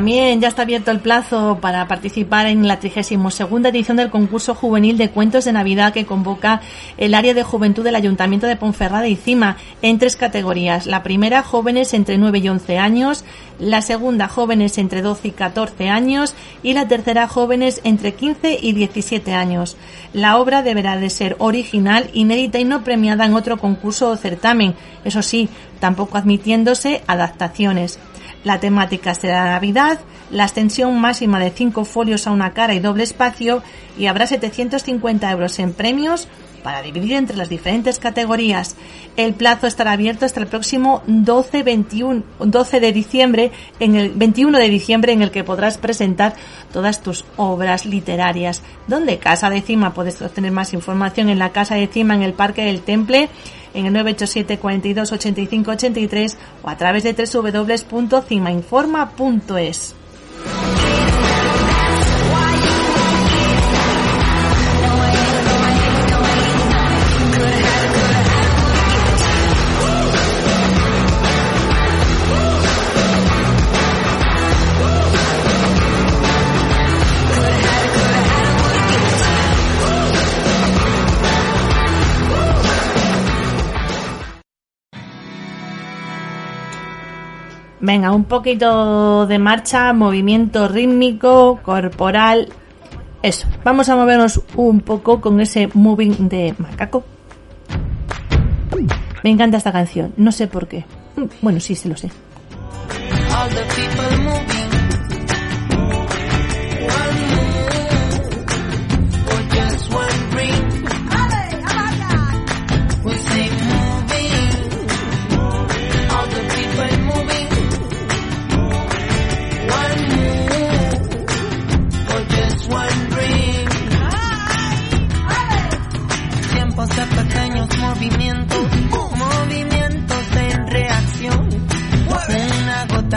También 0.03 0.41
ya 0.41 0.49
está 0.49 0.63
abierto 0.63 0.91
el 0.91 0.99
plazo 0.99 1.59
para 1.61 1.87
participar 1.87 2.47
en 2.47 2.67
la 2.67 2.77
32 2.77 3.39
edición 3.67 3.95
del 3.95 4.09
concurso 4.09 4.53
juvenil 4.53 4.97
de 4.97 5.09
cuentos 5.09 5.45
de 5.45 5.53
Navidad 5.53 5.93
que 5.93 6.05
convoca 6.05 6.59
el 6.97 7.13
área 7.13 7.33
de 7.33 7.43
juventud 7.43 7.85
del 7.85 7.95
Ayuntamiento 7.95 8.45
de 8.45 8.57
Ponferrada 8.57 9.07
y 9.07 9.15
Cima 9.15 9.55
en 9.81 9.99
tres 9.99 10.17
categorías. 10.17 10.87
La 10.87 11.03
primera, 11.03 11.41
jóvenes 11.41 11.93
entre 11.93 12.17
9 12.17 12.39
y 12.39 12.49
11 12.49 12.79
años, 12.79 13.23
la 13.59 13.81
segunda, 13.81 14.27
jóvenes 14.27 14.77
entre 14.77 15.01
12 15.01 15.29
y 15.29 15.31
14 15.31 15.87
años 15.87 16.35
y 16.63 16.73
la 16.73 16.89
tercera, 16.89 17.29
jóvenes 17.29 17.79
entre 17.85 18.13
15 18.13 18.59
y 18.61 18.73
17 18.73 19.33
años. 19.33 19.77
La 20.11 20.37
obra 20.37 20.63
deberá 20.63 20.97
de 20.97 21.09
ser 21.09 21.37
original, 21.39 22.09
inédita 22.11 22.59
y 22.59 22.65
no 22.65 22.83
premiada 22.83 23.25
en 23.25 23.35
otro 23.35 23.57
concurso 23.57 24.09
o 24.09 24.17
certamen, 24.17 24.75
eso 25.05 25.21
sí, 25.21 25.47
tampoco 25.79 26.17
admitiéndose 26.17 27.03
adaptaciones. 27.07 27.99
La 28.43 28.59
temática 28.59 29.15
será 29.15 29.45
Navidad, 29.45 29.99
la 30.29 30.43
extensión 30.43 30.99
máxima 30.99 31.39
de 31.39 31.51
5 31.51 31.85
folios 31.85 32.27
a 32.27 32.31
una 32.31 32.53
cara 32.53 32.73
y 32.73 32.79
doble 32.79 33.03
espacio 33.03 33.63
y 33.97 34.07
habrá 34.07 34.27
750 34.27 35.31
euros 35.31 35.59
en 35.59 35.73
premios 35.73 36.27
para 36.63 36.81
dividir 36.81 37.13
entre 37.13 37.37
las 37.37 37.49
diferentes 37.49 37.99
categorías. 37.99 38.75
El 39.17 39.33
plazo 39.33 39.67
estará 39.67 39.91
abierto 39.91 40.25
hasta 40.25 40.39
el 40.39 40.47
próximo 40.47 41.03
12, 41.05 41.63
21, 41.63 42.23
12 42.39 42.79
de 42.79 42.91
diciembre, 42.91 43.51
en 43.79 43.95
el 43.95 44.11
21 44.11 44.57
de 44.57 44.69
diciembre 44.69 45.13
en 45.13 45.21
el 45.21 45.31
que 45.31 45.43
podrás 45.43 45.77
presentar 45.77 46.33
todas 46.71 47.03
tus 47.03 47.25
obras 47.37 47.85
literarias. 47.85 48.63
Donde 48.87 49.19
Casa 49.19 49.49
de 49.49 49.61
Cima 49.61 49.93
puedes 49.93 50.21
obtener 50.21 50.51
más 50.51 50.73
información 50.73 51.29
en 51.29 51.39
la 51.39 51.51
Casa 51.51 51.75
de 51.75 51.87
Cima 51.87 52.15
en 52.15 52.23
el 52.23 52.33
Parque 52.33 52.63
del 52.63 52.81
Temple 52.81 53.29
en 53.73 53.87
el 53.87 53.93
987 53.93 54.59
42 54.59 55.11
85 55.11 55.71
83 55.71 56.37
o 56.63 56.69
a 56.69 56.77
través 56.77 57.03
de 57.03 57.13
www.cimainforma.es. 57.13 59.95
Venga, 87.85 88.13
un 88.13 88.23
poquito 88.23 89.27
de 89.27 89.39
marcha, 89.39 89.91
movimiento 89.91 90.69
rítmico, 90.69 91.59
corporal. 91.61 92.47
Eso, 93.21 93.45
vamos 93.65 93.89
a 93.89 93.97
movernos 93.97 94.39
un 94.55 94.79
poco 94.79 95.19
con 95.19 95.41
ese 95.41 95.67
moving 95.73 96.29
de 96.29 96.55
macaco. 96.59 97.03
Me 99.21 99.31
encanta 99.31 99.57
esta 99.57 99.73
canción, 99.73 100.13
no 100.15 100.31
sé 100.31 100.47
por 100.47 100.69
qué. 100.69 100.85
Bueno, 101.41 101.59
sí, 101.59 101.75
se 101.75 101.89
lo 101.89 101.97
sé. 101.97 102.09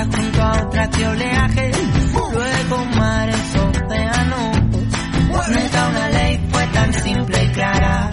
Junto 0.05 0.43
a 0.43 0.53
otra 0.63 0.91
que 0.91 1.07
oleaje, 1.07 1.73
luego 2.13 2.85
mares, 2.97 3.55
océanos. 3.55 4.57
Nunca 5.49 5.89
una 5.89 6.09
ley 6.11 6.47
fue 6.51 6.67
tan 6.67 6.93
simple 6.93 7.45
y 7.45 7.49
clara. 7.49 8.11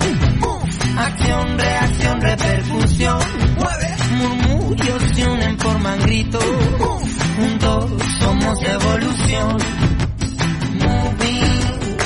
Acción, 0.97 1.59
reacción, 1.59 2.21
repercusión. 2.21 3.19
Murmullos 4.17 5.03
se 5.13 5.27
unen, 5.27 5.59
forman 5.59 5.99
gritos. 6.03 6.45
Juntos 7.35 7.91
somos 8.19 8.63
evolución. 8.63 9.57
Moving, 10.79 11.97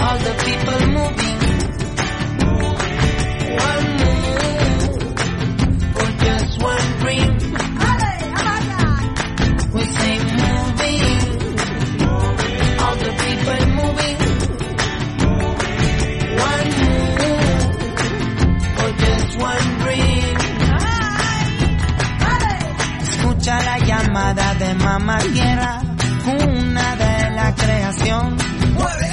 all 0.00 0.18
the 0.18 0.34
people 0.44 0.86
moving. 0.92 1.21
Llamada 24.12 24.54
de 24.54 24.74
mamá 24.74 25.18
tierra, 25.18 25.80
una 26.26 26.96
de 26.96 27.30
la 27.30 27.54
creación. 27.54 28.36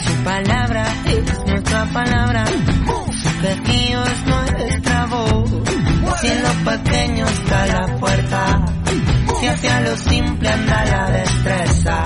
Su 0.06 0.14
palabra 0.26 0.86
es 1.06 1.46
nuestra 1.46 1.86
palabra, 1.86 2.44
su 2.46 3.42
quejío 3.42 4.04
es 4.04 4.26
nuestra 4.26 5.06
voz. 5.06 5.52
Si 6.20 6.28
en 6.28 6.44
lo 6.44 6.72
pequeño 6.72 7.26
está 7.28 7.66
la 7.68 7.98
puerta, 7.98 8.66
si 9.40 9.48
hacia 9.48 9.80
lo 9.82 9.96
simple 9.96 10.50
anda 10.50 10.86
la 10.86 11.12
destreza. 11.12 12.04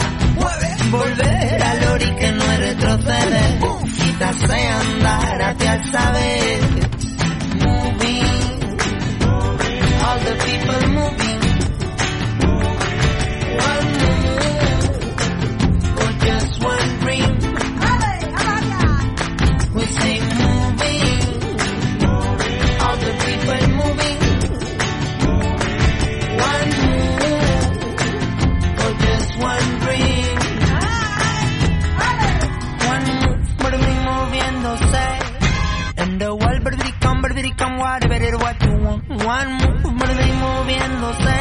Volver 0.91 1.63
al 1.63 1.83
ori 1.93 2.15
que 2.15 2.31
no 2.31 2.43
es 2.43 2.59
retroceder, 2.59 3.59
quitarse 3.97 4.67
andar 4.67 5.41
hacia 5.41 5.73
el 5.73 5.91
saber. 5.91 6.59
Moving, 7.63 8.53
all 10.05 10.19
the 10.19 10.35
people 10.45 10.92
One 39.23 39.53
move, 39.53 39.83
moving, 39.85 40.35
moviéndose. 40.43 41.39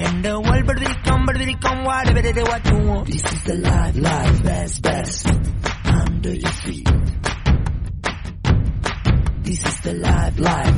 And 0.00 0.24
the 0.24 0.40
world, 0.40 0.66
but 0.66 0.80
it 0.80 1.04
come, 1.04 1.26
but 1.26 1.38
it 1.38 1.60
come, 1.60 1.84
whatever 1.84 2.18
it 2.20 2.36
what 2.48 2.66
you 2.66 2.78
want. 2.88 3.06
This 3.08 3.24
is 3.30 3.42
the 3.44 3.54
life, 3.56 3.96
life, 3.96 4.42
best, 4.42 4.82
best, 4.82 5.26
under 5.84 6.34
your 6.34 6.50
feet. 6.50 6.88
This 9.42 9.66
is 9.66 9.80
the 9.80 9.94
life, 9.94 10.38
life, 10.38 10.77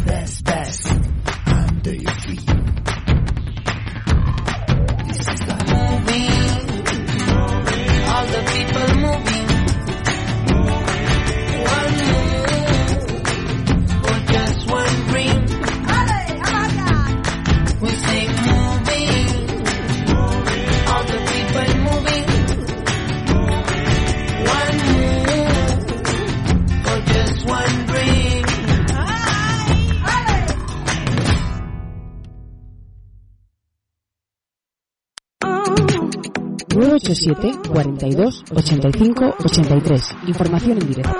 987 37.11 37.69
42 37.69 38.45
85 38.55 39.35
83. 39.45 40.17
Información 40.29 40.79
en 40.81 40.89
directo. 40.89 41.11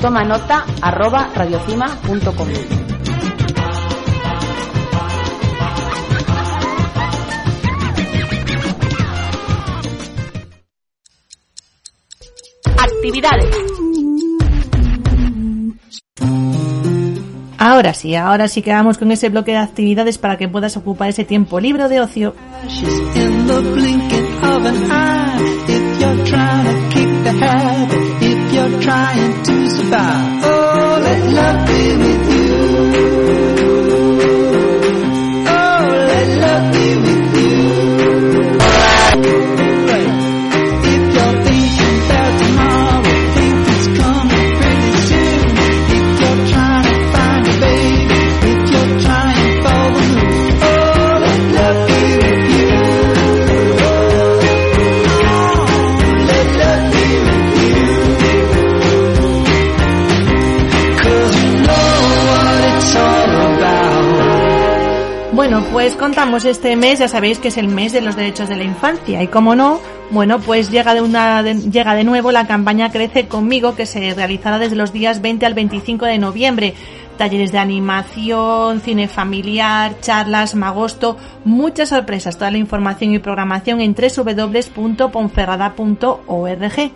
Toma 0.00 0.22
nota 0.24 0.64
arroba 0.80 1.28
radiocima.com. 1.34 2.48
Actividades. 12.78 13.77
Ahora 17.68 17.92
sí, 17.92 18.14
ahora 18.14 18.48
sí 18.48 18.62
que 18.62 18.72
vamos 18.72 18.96
con 18.96 19.12
ese 19.12 19.28
bloque 19.28 19.50
de 19.50 19.58
actividades 19.58 20.16
para 20.16 20.38
que 20.38 20.48
puedas 20.48 20.78
ocupar 20.78 21.10
ese 21.10 21.24
tiempo 21.24 21.60
libre 21.60 21.86
de 21.90 22.00
ocio. 22.00 22.34
Les 65.88 65.96
contamos 65.96 66.44
este 66.44 66.76
mes, 66.76 66.98
ya 66.98 67.08
sabéis 67.08 67.38
que 67.38 67.48
es 67.48 67.56
el 67.56 67.68
mes 67.68 67.94
de 67.94 68.02
los 68.02 68.14
derechos 68.14 68.50
de 68.50 68.56
la 68.56 68.64
infancia 68.64 69.22
y 69.22 69.28
como 69.28 69.56
no, 69.56 69.80
bueno, 70.10 70.38
pues 70.38 70.70
llega 70.70 70.92
de 70.92 71.00
una 71.00 71.40
llega 71.40 71.94
de 71.94 72.04
nuevo 72.04 72.30
la 72.30 72.46
campaña 72.46 72.92
Crece 72.92 73.26
conmigo 73.26 73.74
que 73.74 73.86
se 73.86 74.12
realizará 74.12 74.58
desde 74.58 74.76
los 74.76 74.92
días 74.92 75.22
20 75.22 75.46
al 75.46 75.54
25 75.54 76.04
de 76.04 76.18
noviembre. 76.18 76.74
Talleres 77.16 77.52
de 77.52 77.58
animación, 77.58 78.82
cine 78.82 79.08
familiar, 79.08 79.98
charlas, 80.02 80.54
magosto, 80.54 81.16
muchas 81.46 81.88
sorpresas. 81.88 82.36
Toda 82.36 82.50
la 82.50 82.58
información 82.58 83.14
y 83.14 83.18
programación 83.18 83.80
en 83.80 83.94
www.ponferrada.org. 83.94 86.92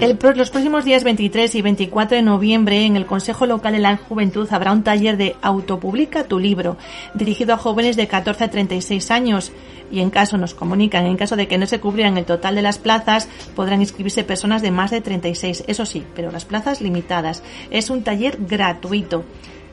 El 0.00 0.16
los 0.34 0.48
próximos 0.48 0.86
días 0.86 1.04
23 1.04 1.54
y 1.56 1.60
24 1.60 2.16
de 2.16 2.22
noviembre 2.22 2.86
en 2.86 2.96
el 2.96 3.04
Consejo 3.04 3.44
Local 3.44 3.74
de 3.74 3.80
la 3.80 3.98
Juventud 3.98 4.48
habrá 4.50 4.72
un 4.72 4.82
taller 4.82 5.18
de 5.18 5.36
Autopublica 5.42 6.24
tu 6.24 6.38
libro, 6.38 6.78
dirigido 7.12 7.52
a 7.52 7.58
jóvenes 7.58 7.96
de 7.96 8.08
14 8.08 8.44
a 8.44 8.50
36 8.50 9.10
años. 9.10 9.52
Y 9.92 10.00
en 10.00 10.08
caso 10.08 10.38
nos 10.38 10.54
comunican, 10.54 11.04
en 11.04 11.18
caso 11.18 11.36
de 11.36 11.48
que 11.48 11.58
no 11.58 11.66
se 11.66 11.80
cubrieran 11.80 12.16
el 12.16 12.24
total 12.24 12.54
de 12.54 12.62
las 12.62 12.78
plazas, 12.78 13.28
podrán 13.54 13.82
inscribirse 13.82 14.24
personas 14.24 14.62
de 14.62 14.70
más 14.70 14.90
de 14.90 15.02
36. 15.02 15.64
Eso 15.66 15.84
sí, 15.84 16.02
pero 16.16 16.32
las 16.32 16.46
plazas 16.46 16.80
limitadas. 16.80 17.42
Es 17.70 17.90
un 17.90 18.02
taller 18.02 18.38
gratuito. 18.40 19.24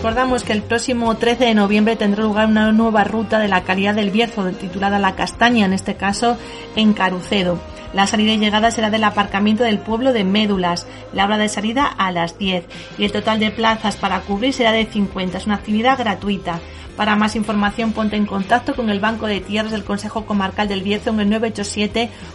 Recordamos 0.00 0.44
que 0.44 0.54
el 0.54 0.62
próximo 0.62 1.14
13 1.14 1.44
de 1.44 1.54
noviembre 1.54 1.94
tendrá 1.94 2.24
lugar 2.24 2.48
una 2.48 2.72
nueva 2.72 3.04
ruta 3.04 3.38
de 3.38 3.48
la 3.48 3.64
calidad 3.64 3.94
del 3.94 4.10
Bierzo 4.10 4.50
titulada 4.52 4.98
La 4.98 5.14
Castaña, 5.14 5.66
en 5.66 5.74
este 5.74 5.96
caso 5.96 6.38
en 6.74 6.94
Carucedo. 6.94 7.58
La 7.92 8.06
salida 8.06 8.32
y 8.32 8.38
llegada 8.38 8.70
será 8.70 8.88
del 8.88 9.04
aparcamiento 9.04 9.62
del 9.62 9.78
pueblo 9.78 10.14
de 10.14 10.24
Médulas, 10.24 10.86
la 11.12 11.26
hora 11.26 11.36
de 11.36 11.50
salida 11.50 11.84
a 11.84 12.12
las 12.12 12.38
10 12.38 12.64
y 12.96 13.04
el 13.04 13.12
total 13.12 13.40
de 13.40 13.50
plazas 13.50 13.98
para 13.98 14.20
cubrir 14.20 14.54
será 14.54 14.72
de 14.72 14.86
50. 14.86 15.36
Es 15.36 15.44
una 15.44 15.56
actividad 15.56 15.98
gratuita. 15.98 16.60
Para 16.96 17.16
más 17.16 17.36
información 17.36 17.92
ponte 17.92 18.16
en 18.16 18.24
contacto 18.24 18.74
con 18.74 18.88
el 18.88 19.00
Banco 19.00 19.26
de 19.26 19.40
Tierras 19.40 19.72
del 19.72 19.84
Consejo 19.84 20.24
Comarcal 20.24 20.66
del 20.66 20.82
Bierzo 20.82 21.10
en 21.10 21.20
el 21.20 21.30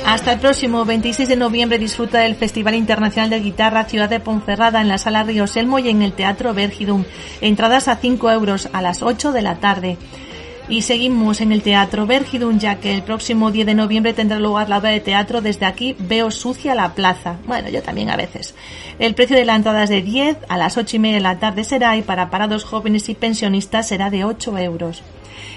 Hasta 0.07 0.31
el 0.31 0.39
próximo 0.39 0.85
26 0.85 1.27
de 1.27 1.35
noviembre 1.35 1.77
disfruta 1.77 2.19
del 2.19 2.35
Festival 2.35 2.75
Internacional 2.75 3.29
de 3.29 3.41
Guitarra 3.41 3.83
Ciudad 3.83 4.09
de 4.09 4.21
Ponferrada 4.21 4.79
en 4.79 4.87
la 4.87 4.97
Sala 4.97 5.23
Río 5.23 5.47
Selmo 5.47 5.79
y 5.79 5.89
en 5.89 6.01
el 6.01 6.13
Teatro 6.13 6.53
Vergidum. 6.53 7.03
Entradas 7.41 7.89
a 7.89 7.97
5 7.97 8.31
euros 8.31 8.69
a 8.71 8.81
las 8.81 9.03
8 9.03 9.33
de 9.33 9.41
la 9.41 9.59
tarde. 9.59 9.97
Y 10.69 10.81
seguimos 10.81 11.39
en 11.39 11.53
el 11.53 11.61
Teatro 11.61 12.05
Vergidum 12.05 12.59
ya 12.59 12.75
que 12.75 12.93
el 12.93 13.01
próximo 13.01 13.51
10 13.51 13.67
de 13.67 13.73
noviembre 13.73 14.11
tendrá 14.11 14.37
lugar 14.37 14.67
la 14.67 14.79
obra 14.79 14.89
de 14.89 14.99
teatro 14.99 15.39
Desde 15.39 15.65
aquí 15.65 15.95
veo 15.97 16.29
sucia 16.29 16.75
la 16.75 16.93
plaza. 16.93 17.37
Bueno, 17.45 17.69
yo 17.69 17.81
también 17.81 18.09
a 18.09 18.17
veces. 18.17 18.53
El 18.99 19.15
precio 19.15 19.37
de 19.37 19.45
la 19.45 19.55
entrada 19.55 19.83
es 19.83 19.89
de 19.89 20.01
10, 20.01 20.39
a 20.49 20.57
las 20.57 20.75
8 20.75 20.97
y 20.97 20.99
media 20.99 21.15
de 21.15 21.21
la 21.21 21.39
tarde 21.39 21.63
será 21.63 21.95
y 21.95 22.01
para 22.01 22.29
parados 22.29 22.65
jóvenes 22.65 23.07
y 23.07 23.15
pensionistas 23.15 23.87
será 23.87 24.09
de 24.09 24.25
8 24.25 24.57
euros. 24.57 25.03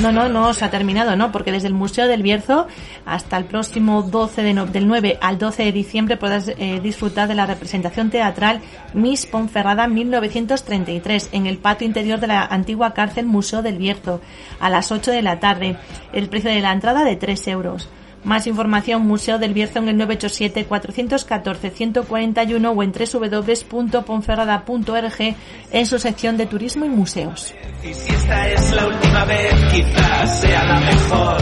No, 0.00 0.12
no, 0.12 0.28
no 0.28 0.54
se 0.54 0.64
ha 0.64 0.70
terminado, 0.70 1.16
¿no? 1.16 1.32
Porque 1.32 1.50
desde 1.50 1.66
el 1.66 1.74
Museo 1.74 2.06
del 2.06 2.22
Bierzo 2.22 2.68
hasta 3.04 3.36
el 3.36 3.46
próximo 3.46 4.02
12 4.02 4.42
de 4.44 4.54
no- 4.54 4.66
del 4.66 4.86
9 4.86 5.18
al 5.20 5.38
12 5.38 5.64
de 5.64 5.72
diciembre 5.72 6.16
podrás 6.16 6.46
eh, 6.56 6.78
disfrutar 6.80 7.26
de 7.26 7.34
la 7.34 7.46
representación 7.46 8.10
teatral 8.10 8.60
Miss 8.94 9.26
Ponferrada 9.26 9.88
1933 9.88 11.30
en 11.32 11.48
el 11.48 11.58
patio 11.58 11.84
interior 11.88 12.20
de 12.20 12.28
la 12.28 12.44
antigua 12.44 12.94
cárcel 12.94 13.26
Museo 13.26 13.60
del 13.62 13.78
Bierzo 13.78 14.20
a 14.60 14.70
las 14.70 14.92
8 14.92 15.10
de 15.10 15.22
la 15.22 15.40
tarde. 15.40 15.76
El 16.12 16.28
precio 16.28 16.50
de 16.50 16.60
la 16.60 16.70
entrada 16.70 17.02
de 17.02 17.16
3 17.16 17.48
euros. 17.48 17.88
Más 18.28 18.46
información 18.46 19.04
Museo 19.06 19.38
del 19.38 19.54
Bierzo 19.54 19.78
en 19.78 19.88
el 19.88 19.96
987-414-141 20.06 22.74
o 22.76 22.82
en 22.82 22.92
www.ponferrada.org 22.92 25.36
en 25.72 25.86
su 25.86 25.98
sección 25.98 26.36
de 26.36 26.44
turismo 26.44 26.84
y 26.84 26.90
museos. 26.90 27.54
Y 27.82 27.94
si 27.94 28.12
esta 28.12 28.50
es 28.50 28.70
la 28.72 28.86
última 28.86 29.24
vez, 29.24 29.54
quizás 29.72 30.40
sea 30.42 30.62
la 30.62 30.78
mejor. 30.78 31.38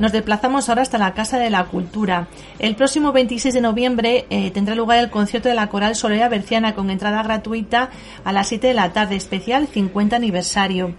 Nos 0.00 0.10
desplazamos 0.10 0.68
ahora 0.68 0.82
hasta 0.82 0.98
la 0.98 1.14
Casa 1.14 1.38
de 1.38 1.50
la 1.50 1.66
Cultura. 1.66 2.26
El 2.58 2.74
próximo 2.74 3.12
26 3.12 3.54
de 3.54 3.60
noviembre 3.60 4.26
eh, 4.28 4.50
tendrá 4.50 4.74
lugar 4.74 4.98
el 4.98 5.10
concierto 5.10 5.48
de 5.48 5.54
la 5.54 5.68
Coral 5.68 5.94
Solera 5.94 6.28
Berciana 6.28 6.74
con 6.74 6.90
entrada 6.90 7.22
gratuita 7.22 7.90
a 8.24 8.32
las 8.32 8.48
7 8.48 8.66
de 8.66 8.74
la 8.74 8.92
tarde, 8.92 9.14
especial 9.14 9.68
50 9.68 10.16
aniversario. 10.16 10.94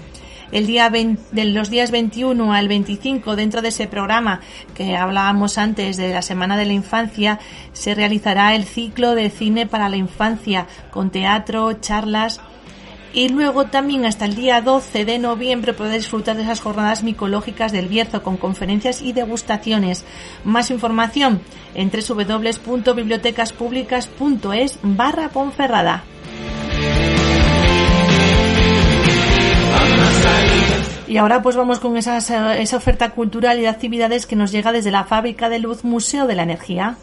El 0.52 0.68
día 0.68 0.90
20 0.90 1.22
de 1.32 1.46
los 1.46 1.70
días 1.70 1.92
21 1.92 2.54
al 2.54 2.68
25, 2.68 3.36
dentro 3.36 3.62
de 3.62 3.70
ese 3.70 3.88
programa 3.88 4.42
que 4.74 4.96
hablábamos 4.96 5.58
antes 5.58 5.98
de 5.98 6.10
la 6.10 6.22
Semana 6.22 6.58
de 6.58 6.66
la 6.66 6.74
Infancia, 6.74 7.40
se 7.74 7.96
realizará 7.96 8.56
el 8.56 8.66
ciclo 8.66 9.16
de 9.16 9.30
cine 9.30 9.68
para 9.68 9.90
la 9.90 9.98
infancia 9.98 10.68
con 10.92 11.12
teatro, 11.12 11.74
charlas 11.74 12.42
y 13.14 13.30
luego 13.30 13.66
también 13.66 14.06
hasta 14.06 14.26
el 14.26 14.36
día 14.36 14.62
12 14.62 15.06
de 15.06 15.18
noviembre 15.18 15.74
podéis 15.74 16.04
disfrutar 16.04 16.36
de 16.36 16.44
esas 16.44 16.62
jornadas 16.62 17.02
micológicas 17.04 17.72
del 17.72 17.88
Bierzo 17.88 18.22
con 18.22 18.38
conferencias 18.38 19.02
y 19.02 19.14
degustaciones. 19.14 20.06
Más 20.44 20.70
información 20.70 21.42
en 21.74 21.90
www.bibliotecaspublicas.es 21.92 24.80
barra 24.84 25.30
Ponferrada. 25.30 26.04
Y 31.10 31.18
ahora 31.18 31.42
pues 31.42 31.56
vamos 31.56 31.80
con 31.80 31.98
esas, 31.98 32.30
esa 32.30 32.78
oferta 32.78 33.10
cultural 33.10 33.58
y 33.58 33.62
de 33.62 33.68
actividades 33.68 34.28
que 34.28 34.36
nos 34.36 34.52
llega 34.52 34.72
desde 34.72 34.92
la 34.92 35.06
Fábrica 35.06 35.50
de 35.50 35.58
Luz 35.58 35.84
Museo 35.84 36.28
de 36.28 36.36
la 36.36 36.44
Energía. 36.44 36.98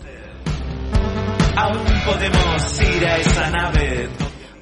Aún 1.56 1.78
podemos 2.04 2.80
ir 2.82 3.04
a 3.04 3.18
esa 3.18 3.50
nave. 3.50 4.08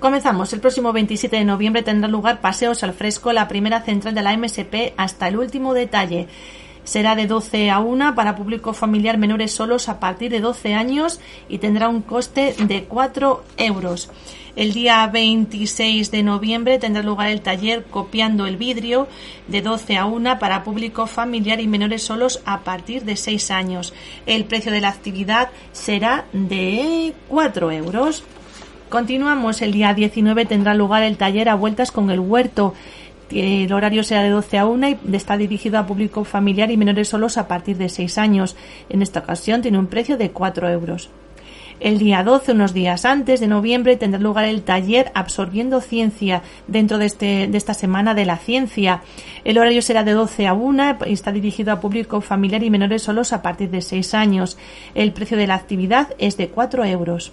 Comenzamos. 0.00 0.50
El 0.54 0.60
próximo 0.60 0.94
27 0.94 1.36
de 1.36 1.44
noviembre 1.44 1.82
tendrá 1.82 2.08
lugar 2.08 2.40
Paseos 2.40 2.82
al 2.84 2.94
Fresco, 2.94 3.34
la 3.34 3.46
primera 3.46 3.82
central 3.82 4.14
de 4.14 4.22
la 4.22 4.34
MSP 4.34 4.94
hasta 4.96 5.28
el 5.28 5.36
último 5.36 5.74
detalle. 5.74 6.26
Será 6.84 7.14
de 7.14 7.26
12 7.26 7.70
a 7.70 7.80
1 7.80 8.14
para 8.14 8.36
público 8.36 8.72
familiar 8.72 9.18
menores 9.18 9.52
solos 9.52 9.90
a 9.90 10.00
partir 10.00 10.30
de 10.30 10.40
12 10.40 10.74
años 10.74 11.20
y 11.50 11.58
tendrá 11.58 11.90
un 11.90 12.00
coste 12.00 12.54
de 12.58 12.84
4 12.84 13.44
euros. 13.58 14.10
El 14.56 14.72
día 14.72 15.04
26 15.08 16.12
de 16.12 16.22
noviembre 16.22 16.78
tendrá 16.78 17.02
lugar 17.02 17.28
el 17.28 17.40
taller 17.40 17.82
Copiando 17.90 18.46
el 18.46 18.56
vidrio 18.56 19.08
de 19.48 19.62
12 19.62 19.96
a 19.96 20.06
1 20.06 20.38
para 20.38 20.62
público 20.62 21.08
familiar 21.08 21.60
y 21.60 21.66
menores 21.66 22.04
solos 22.04 22.40
a 22.44 22.60
partir 22.60 23.04
de 23.04 23.16
6 23.16 23.50
años. 23.50 23.92
El 24.26 24.44
precio 24.44 24.70
de 24.70 24.80
la 24.80 24.90
actividad 24.90 25.48
será 25.72 26.26
de 26.32 27.14
4 27.26 27.72
euros. 27.72 28.22
Continuamos, 28.88 29.60
el 29.60 29.72
día 29.72 29.92
19 29.92 30.46
tendrá 30.46 30.72
lugar 30.74 31.02
el 31.02 31.16
taller 31.16 31.48
a 31.48 31.56
vueltas 31.56 31.90
con 31.90 32.12
el 32.12 32.20
huerto. 32.20 32.74
El 33.30 33.72
horario 33.72 34.04
será 34.04 34.22
de 34.22 34.30
12 34.30 34.58
a 34.58 34.66
1 34.66 34.88
y 34.88 34.98
está 35.14 35.36
dirigido 35.36 35.80
a 35.80 35.86
público 35.86 36.22
familiar 36.22 36.70
y 36.70 36.76
menores 36.76 37.08
solos 37.08 37.38
a 37.38 37.48
partir 37.48 37.76
de 37.76 37.88
6 37.88 38.18
años. 38.18 38.54
En 38.88 39.02
esta 39.02 39.18
ocasión 39.18 39.62
tiene 39.62 39.80
un 39.80 39.88
precio 39.88 40.16
de 40.16 40.30
4 40.30 40.70
euros. 40.70 41.10
El 41.80 41.98
día 41.98 42.22
12, 42.22 42.52
unos 42.52 42.72
días 42.72 43.04
antes 43.04 43.40
de 43.40 43.48
noviembre, 43.48 43.96
tendrá 43.96 44.20
lugar 44.20 44.44
el 44.44 44.62
taller 44.62 45.10
Absorbiendo 45.14 45.80
Ciencia 45.80 46.42
dentro 46.66 46.98
de, 46.98 47.06
este, 47.06 47.46
de 47.48 47.58
esta 47.58 47.74
semana 47.74 48.14
de 48.14 48.24
la 48.24 48.38
ciencia. 48.38 49.02
El 49.44 49.58
horario 49.58 49.82
será 49.82 50.04
de 50.04 50.12
12 50.12 50.46
a 50.46 50.54
1 50.54 50.98
y 51.06 51.12
está 51.12 51.32
dirigido 51.32 51.72
a 51.72 51.80
público 51.80 52.20
familiar 52.20 52.62
y 52.62 52.70
menores 52.70 53.02
solos 53.02 53.32
a 53.32 53.42
partir 53.42 53.70
de 53.70 53.82
6 53.82 54.14
años. 54.14 54.56
El 54.94 55.12
precio 55.12 55.36
de 55.36 55.46
la 55.46 55.54
actividad 55.54 56.08
es 56.18 56.36
de 56.36 56.48
4 56.48 56.84
euros. 56.84 57.32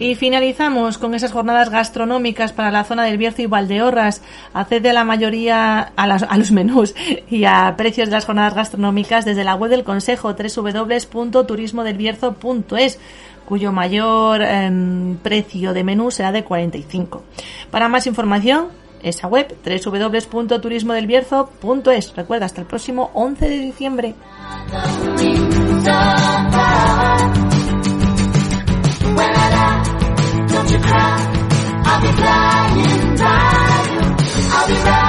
Y 0.00 0.14
finalizamos 0.14 0.96
con 0.96 1.14
esas 1.14 1.30
jornadas 1.30 1.68
gastronómicas 1.68 2.54
para 2.54 2.70
la 2.70 2.84
zona 2.84 3.04
del 3.04 3.18
Bierzo 3.18 3.42
y 3.42 3.46
Valdeorras. 3.46 4.22
Accede 4.54 4.88
a 4.88 4.94
la 4.94 5.04
mayoría 5.04 5.92
a, 5.94 6.36
los 6.38 6.52
menús 6.52 6.94
y 7.28 7.44
a 7.44 7.74
precios 7.76 8.08
de 8.08 8.14
las 8.14 8.24
jornadas 8.24 8.54
gastronómicas 8.54 9.26
desde 9.26 9.44
la 9.44 9.56
web 9.56 9.70
del 9.70 9.84
Consejo 9.84 10.34
www.turismodelbierzo.es 10.34 12.98
cuyo 13.44 13.72
mayor 13.72 14.40
em, 14.42 15.16
precio 15.16 15.74
de 15.74 15.84
menú 15.84 16.10
será 16.10 16.32
de 16.32 16.44
45. 16.44 17.22
Para 17.70 17.88
más 17.88 18.06
información, 18.06 18.68
esa 19.02 19.26
web 19.26 19.54
www.turismodelbierzo.es. 19.64 22.16
Recuerda, 22.16 22.46
hasta 22.46 22.60
el 22.60 22.66
próximo 22.66 23.10
11 23.12 23.48
de 23.48 23.58
diciembre. 23.58 24.14
I'll 30.82 32.00
be 32.00 32.12
glad 32.16 32.78
and 32.78 33.22
I'll 34.52 34.68
be 34.68 34.74
right. 34.74 34.99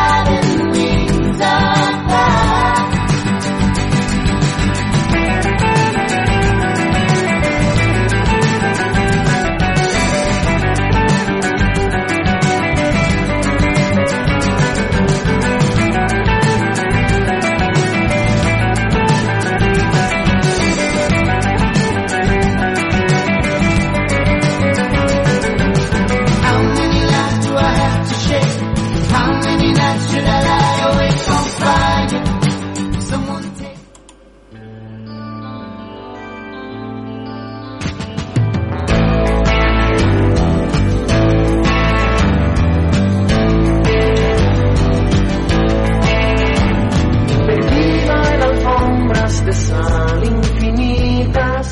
sal 49.54 50.24
infinitas. 50.24 51.68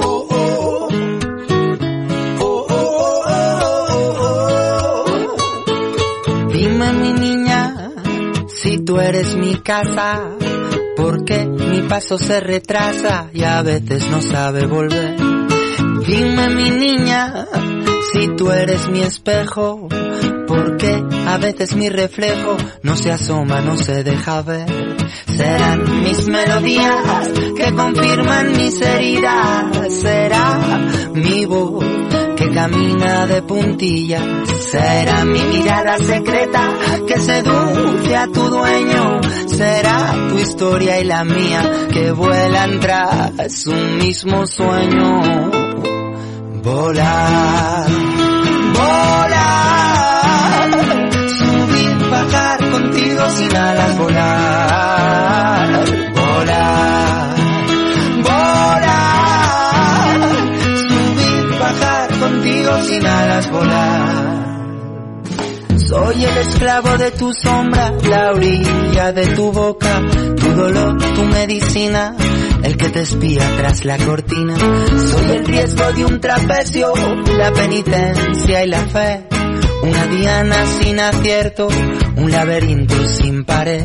oh, 0.00 0.18
oh, 2.40 2.62
oh, 3.00 4.10
oh. 5.22 5.36
Dime 6.52 6.88
mi 6.92 7.10
niña, 7.12 7.60
si 8.48 8.78
tú 8.84 8.98
eres 9.00 9.36
mi 9.36 9.54
casa, 9.56 10.36
¿por 10.96 11.24
qué? 11.24 11.39
Mi 11.80 11.88
paso 11.88 12.18
se 12.18 12.40
retrasa 12.40 13.30
y 13.32 13.42
a 13.42 13.62
veces 13.62 14.06
no 14.10 14.20
sabe 14.20 14.66
volver. 14.66 15.16
Dime 16.06 16.50
mi 16.50 16.70
niña, 16.70 17.46
si 18.12 18.28
tú 18.36 18.50
eres 18.50 18.88
mi 18.88 19.00
espejo, 19.00 19.88
porque 20.46 21.02
a 21.26 21.38
veces 21.38 21.74
mi 21.76 21.88
reflejo 21.88 22.56
no 22.82 22.96
se 22.96 23.10
asoma, 23.10 23.60
no 23.60 23.76
se 23.76 24.04
deja 24.04 24.42
ver. 24.42 24.66
Serán 25.26 26.02
mis 26.02 26.26
melodías 26.26 27.28
que 27.56 27.72
confirman 27.74 28.56
mis 28.56 28.80
heridas, 28.80 29.92
será 30.02 30.58
mi 31.14 31.46
voz 31.46 31.84
que 32.36 32.50
camina 32.50 33.26
de 33.26 33.42
puntillas, 33.42 34.22
será 34.70 35.24
mi 35.24 35.42
mirada 35.42 35.98
secreta 35.98 36.62
que 37.06 37.18
seduce 37.18 38.16
a 38.16 38.26
tu 38.26 38.48
dueño, 38.48 39.20
será 39.46 40.14
tu 40.28 40.38
historia 40.38 41.00
y 41.00 41.04
la 41.04 41.24
mía 41.24 41.88
que 41.92 42.12
vuelan 42.12 42.78
tras 42.78 43.66
un 43.66 43.98
mismo 43.98 44.46
sueño. 44.46 45.20
Volar, 46.62 47.86
volar, 48.78 49.90
subir, 51.38 52.10
bajar 52.10 52.70
contigo 52.70 53.30
sin 53.30 53.56
alas, 53.56 53.98
volar, 53.98 55.84
volar, 56.14 57.36
volar, 58.22 60.18
subir, 60.76 61.58
bajar 61.58 62.18
contigo 62.20 62.84
sin 62.84 63.06
alas, 63.06 63.50
volar. 63.50 64.29
Soy 65.90 66.24
el 66.24 66.38
esclavo 66.38 66.96
de 66.98 67.10
tu 67.10 67.32
sombra, 67.34 67.90
la 68.08 68.30
orilla 68.30 69.10
de 69.10 69.26
tu 69.34 69.50
boca, 69.50 70.00
tu 70.36 70.48
dolor, 70.52 70.96
tu 71.16 71.24
medicina, 71.24 72.14
el 72.62 72.76
que 72.76 72.90
te 72.90 73.00
espía 73.00 73.42
tras 73.56 73.84
la 73.84 73.98
cortina. 73.98 74.54
Soy 74.56 75.30
el 75.36 75.44
riesgo 75.44 75.92
de 75.92 76.04
un 76.04 76.20
trapecio, 76.20 76.92
la 77.36 77.52
penitencia 77.52 78.64
y 78.64 78.68
la 78.68 78.86
fe. 78.86 79.39
Una 79.82 80.06
diana 80.06 80.66
sin 80.66 81.00
acierto, 81.00 81.68
un 82.16 82.30
laberinto 82.30 82.94
sin 83.06 83.44
pared. 83.44 83.84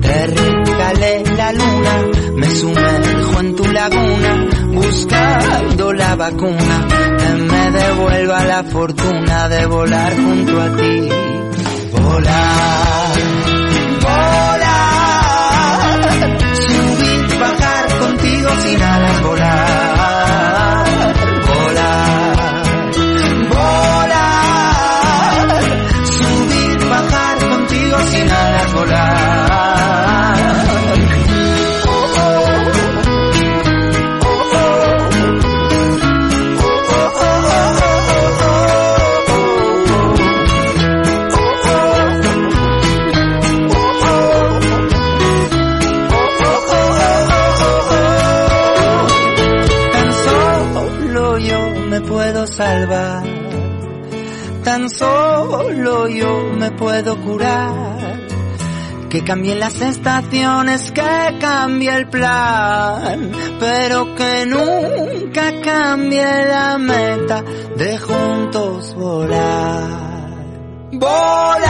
Te 0.00 0.26
regalé 0.26 1.24
la 1.36 1.52
luna, 1.52 2.04
me 2.36 2.50
sumerjo 2.50 3.40
en 3.40 3.56
tu 3.56 3.64
laguna, 3.64 4.46
buscando 4.72 5.92
la 5.92 6.14
vacuna 6.14 6.86
que 7.18 7.34
me 7.34 7.70
devuelva 7.72 8.44
la 8.44 8.62
fortuna 8.62 9.48
de 9.48 9.66
volar 9.66 10.14
junto 10.14 10.62
a 10.62 10.76
ti. 10.76 11.08
Volar, 11.92 13.18
volar, 14.00 14.78
subir, 16.54 17.38
bajar 17.40 17.98
contigo 17.98 18.50
sin 18.62 18.82
alas, 18.82 19.22
volar, 19.22 19.97
puedo 52.28 52.46
salvar. 52.46 53.22
Tan 54.62 54.90
solo 54.90 56.08
yo 56.08 56.50
me 56.58 56.70
puedo 56.72 57.16
curar. 57.22 58.20
Que 59.08 59.24
cambien 59.24 59.58
las 59.58 59.80
estaciones, 59.80 60.90
que 60.92 61.38
cambie 61.40 61.94
el 61.94 62.06
plan, 62.08 63.32
pero 63.58 64.14
que 64.14 64.44
nunca 64.44 65.52
cambie 65.64 66.22
la 66.22 66.76
meta 66.76 67.42
de 67.76 67.98
juntos 67.98 68.94
volar. 68.94 69.86
Volar, 70.92 71.64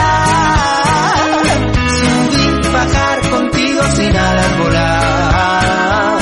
subir, 1.99 2.71
bajar 2.73 3.29
contigo 3.29 3.81
sin 3.95 4.17
alas, 4.17 4.57
volar. 4.57 6.19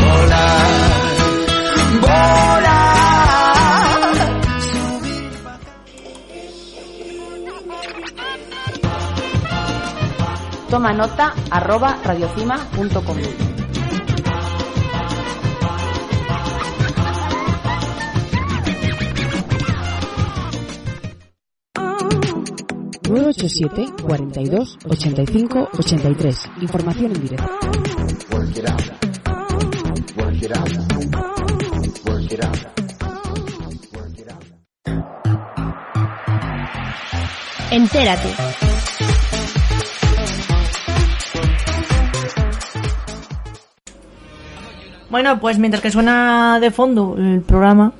Volar, 0.00 0.66
volar, 2.00 2.37
Toma 10.68 10.92
nota 10.92 11.34
arroba 11.50 11.96
radiocima.com. 12.04 13.16
nueve 23.08 23.28
ocho 23.28 23.48
siete 23.48 23.86
42 24.02 24.78
85 24.84 25.68
83. 25.72 26.50
Información 26.60 27.12
en 27.12 27.22
directo. 27.22 27.58
Work 38.50 38.77
Bueno, 45.10 45.40
pues 45.40 45.58
mientras 45.58 45.82
que 45.82 45.90
suena 45.90 46.60
de 46.60 46.70
fondo 46.70 47.16
el 47.16 47.40
programa 47.40 47.92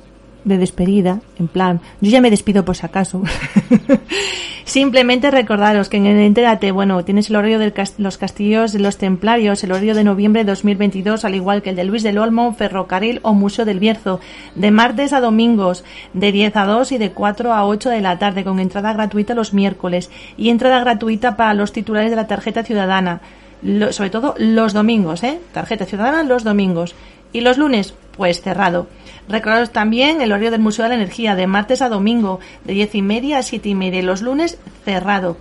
de 0.43 0.57
despedida, 0.57 1.21
en 1.39 1.47
plan, 1.47 1.81
yo 2.01 2.11
ya 2.11 2.21
me 2.21 2.29
despido 2.29 2.63
por 2.63 2.75
si 2.75 2.85
acaso. 2.85 3.23
Simplemente 4.63 5.31
recordaros 5.31 5.89
que 5.89 5.97
en 5.97 6.05
el 6.05 6.19
Entérate, 6.19 6.71
bueno, 6.71 7.03
tienes 7.03 7.31
el 7.31 7.37
horario 7.37 7.57
de 7.57 7.73
los 7.97 8.19
castillos 8.19 8.71
de 8.71 8.77
los 8.77 8.97
templarios, 8.97 9.63
el 9.63 9.71
horario 9.71 9.95
de 9.95 10.03
noviembre 10.03 10.43
de 10.43 10.51
2022, 10.51 11.25
al 11.25 11.33
igual 11.33 11.63
que 11.63 11.71
el 11.71 11.75
de 11.75 11.85
Luis 11.85 12.03
del 12.03 12.19
Olmo, 12.19 12.53
Ferrocarril 12.53 13.19
o 13.23 13.33
Museo 13.33 13.65
del 13.65 13.79
Bierzo, 13.79 14.19
de 14.53 14.69
martes 14.69 15.11
a 15.11 15.21
domingos, 15.21 15.83
de 16.13 16.31
10 16.31 16.55
a 16.55 16.65
2 16.65 16.91
y 16.91 16.97
de 16.99 17.11
4 17.11 17.51
a 17.51 17.65
8 17.65 17.89
de 17.89 18.01
la 18.01 18.19
tarde, 18.19 18.43
con 18.43 18.59
entrada 18.59 18.93
gratuita 18.93 19.33
los 19.33 19.55
miércoles 19.55 20.11
y 20.37 20.49
entrada 20.49 20.79
gratuita 20.81 21.35
para 21.35 21.55
los 21.55 21.73
titulares 21.73 22.11
de 22.11 22.17
la 22.17 22.27
tarjeta 22.27 22.63
ciudadana. 22.63 23.21
Lo- 23.61 23.91
sobre 23.93 24.09
todo 24.09 24.35
los 24.37 24.73
domingos, 24.73 25.23
¿eh? 25.23 25.39
Tarjeta 25.53 25.85
ciudadana 25.85 26.23
los 26.23 26.43
domingos. 26.43 26.95
Y 27.33 27.41
los 27.41 27.57
lunes, 27.57 27.93
pues 28.17 28.41
cerrado. 28.41 28.87
Recordaros 29.27 29.69
también 29.71 30.21
el 30.21 30.31
horario 30.31 30.49
del 30.51 30.61
Museo 30.61 30.83
de 30.83 30.89
la 30.89 30.95
Energía, 30.95 31.35
de 31.35 31.45
martes 31.45 31.81
a 31.83 31.89
domingo, 31.89 32.39
de 32.63 32.73
10 32.73 32.95
y 32.95 33.01
media 33.03 33.37
a 33.37 33.43
7 33.43 33.69
y 33.69 33.75
media. 33.75 34.01
Los 34.01 34.21
lunes, 34.23 34.57
cerrado. 34.83 35.37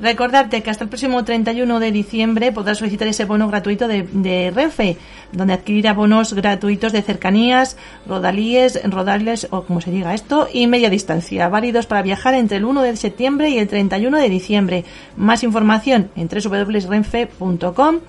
Recordarte 0.00 0.62
que 0.62 0.70
hasta 0.70 0.84
el 0.84 0.90
próximo 0.90 1.24
31 1.24 1.78
de 1.78 1.92
diciembre 1.92 2.50
podrás 2.50 2.78
solicitar 2.78 3.06
ese 3.08 3.24
bono 3.24 3.46
gratuito 3.48 3.86
de, 3.86 4.52
Renfe, 4.54 4.96
donde 5.32 5.54
adquirirá 5.54 5.92
bonos 5.92 6.34
gratuitos 6.34 6.92
de 6.92 7.02
cercanías, 7.02 7.76
rodalíes, 8.06 8.80
rodales 8.84 9.46
o 9.50 9.62
como 9.62 9.80
se 9.80 9.90
diga 9.90 10.14
esto, 10.14 10.48
y 10.52 10.66
media 10.66 10.90
distancia, 10.90 11.48
válidos 11.48 11.86
para 11.86 12.02
viajar 12.02 12.34
entre 12.34 12.56
el 12.56 12.64
1 12.64 12.82
de 12.82 12.96
septiembre 12.96 13.50
y 13.50 13.58
el 13.58 13.68
31 13.68 14.18
de 14.18 14.28
diciembre. 14.28 14.84
Más 15.16 15.44
información 15.44 16.10
en 16.16 16.28
www.renfe.com. 16.28 18.00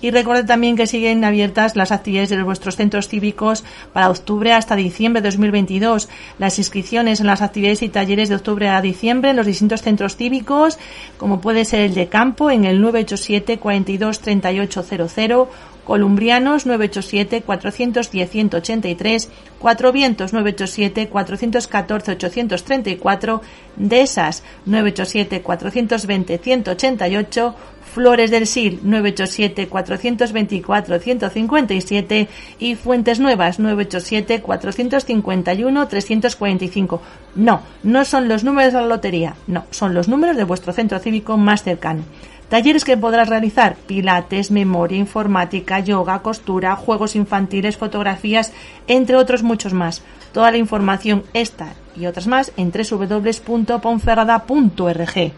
Y 0.00 0.10
recuerden 0.10 0.46
también 0.46 0.76
que 0.76 0.86
siguen 0.86 1.24
abiertas 1.24 1.76
las 1.76 1.92
actividades 1.92 2.30
de 2.30 2.42
vuestros 2.42 2.76
centros 2.76 3.08
cívicos 3.08 3.64
para 3.92 4.10
octubre 4.10 4.52
hasta 4.52 4.76
diciembre 4.76 5.22
de 5.22 5.28
2022. 5.28 6.08
Las 6.38 6.58
inscripciones 6.58 7.20
en 7.20 7.26
las 7.26 7.42
actividades 7.42 7.82
y 7.82 7.88
talleres 7.88 8.28
de 8.28 8.36
octubre 8.36 8.68
a 8.68 8.82
diciembre 8.82 9.30
en 9.30 9.36
los 9.36 9.46
distintos 9.46 9.82
centros 9.82 10.16
cívicos, 10.16 10.78
como 11.16 11.40
puede 11.40 11.64
ser 11.64 11.80
el 11.80 11.94
de 11.94 12.08
campo 12.08 12.50
en 12.50 12.64
el 12.64 12.80
987 12.80 13.58
42 13.58 14.20
3800, 14.20 15.48
Columbrianos 15.86 16.66
987 16.66 17.42
410 17.42 18.30
183, 18.30 19.30
Cuatro 19.60 19.92
Vientos 19.92 20.32
987 20.32 21.08
414 21.08 22.12
834, 22.12 23.42
Desas 23.76 24.42
987 24.66 25.42
420 25.42 26.38
188, 26.38 27.54
Flores 27.96 28.30
del 28.30 28.44
Sil 28.44 28.84
987 28.84 29.68
424 29.68 30.98
157 30.98 32.28
y 32.58 32.74
Fuentes 32.74 33.20
Nuevas 33.20 33.58
987 33.58 34.42
451 34.42 35.88
345. 35.88 37.02
No, 37.36 37.62
no 37.82 38.04
son 38.04 38.28
los 38.28 38.44
números 38.44 38.74
de 38.74 38.82
la 38.82 38.86
lotería, 38.86 39.36
no, 39.46 39.64
son 39.70 39.94
los 39.94 40.08
números 40.08 40.36
de 40.36 40.44
vuestro 40.44 40.74
centro 40.74 40.98
cívico 40.98 41.38
más 41.38 41.62
cercano. 41.62 42.02
Talleres 42.50 42.84
que 42.84 42.98
podrás 42.98 43.30
realizar 43.30 43.76
pilates, 43.76 44.50
memoria, 44.50 44.98
informática, 44.98 45.80
yoga, 45.80 46.20
costura, 46.20 46.76
juegos 46.76 47.16
infantiles, 47.16 47.78
fotografías, 47.78 48.52
entre 48.88 49.16
otros 49.16 49.42
muchos 49.42 49.72
más. 49.72 50.02
Toda 50.34 50.50
la 50.50 50.58
información 50.58 51.24
esta 51.32 51.72
y 51.96 52.04
otras 52.04 52.26
más 52.26 52.52
en 52.58 52.72
www.ponferrada.org. 52.72 55.32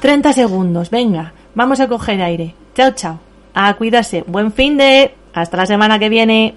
30 0.00 0.32
segundos, 0.32 0.90
venga, 0.90 1.32
vamos 1.54 1.80
a 1.80 1.88
coger 1.88 2.22
aire. 2.22 2.54
Chao, 2.74 2.90
chao. 2.92 3.20
A 3.54 3.74
cuidarse. 3.74 4.24
Buen 4.26 4.52
fin 4.52 4.76
de... 4.76 5.14
Hasta 5.34 5.56
la 5.56 5.66
semana 5.66 5.98
que 5.98 6.08
viene. 6.08 6.54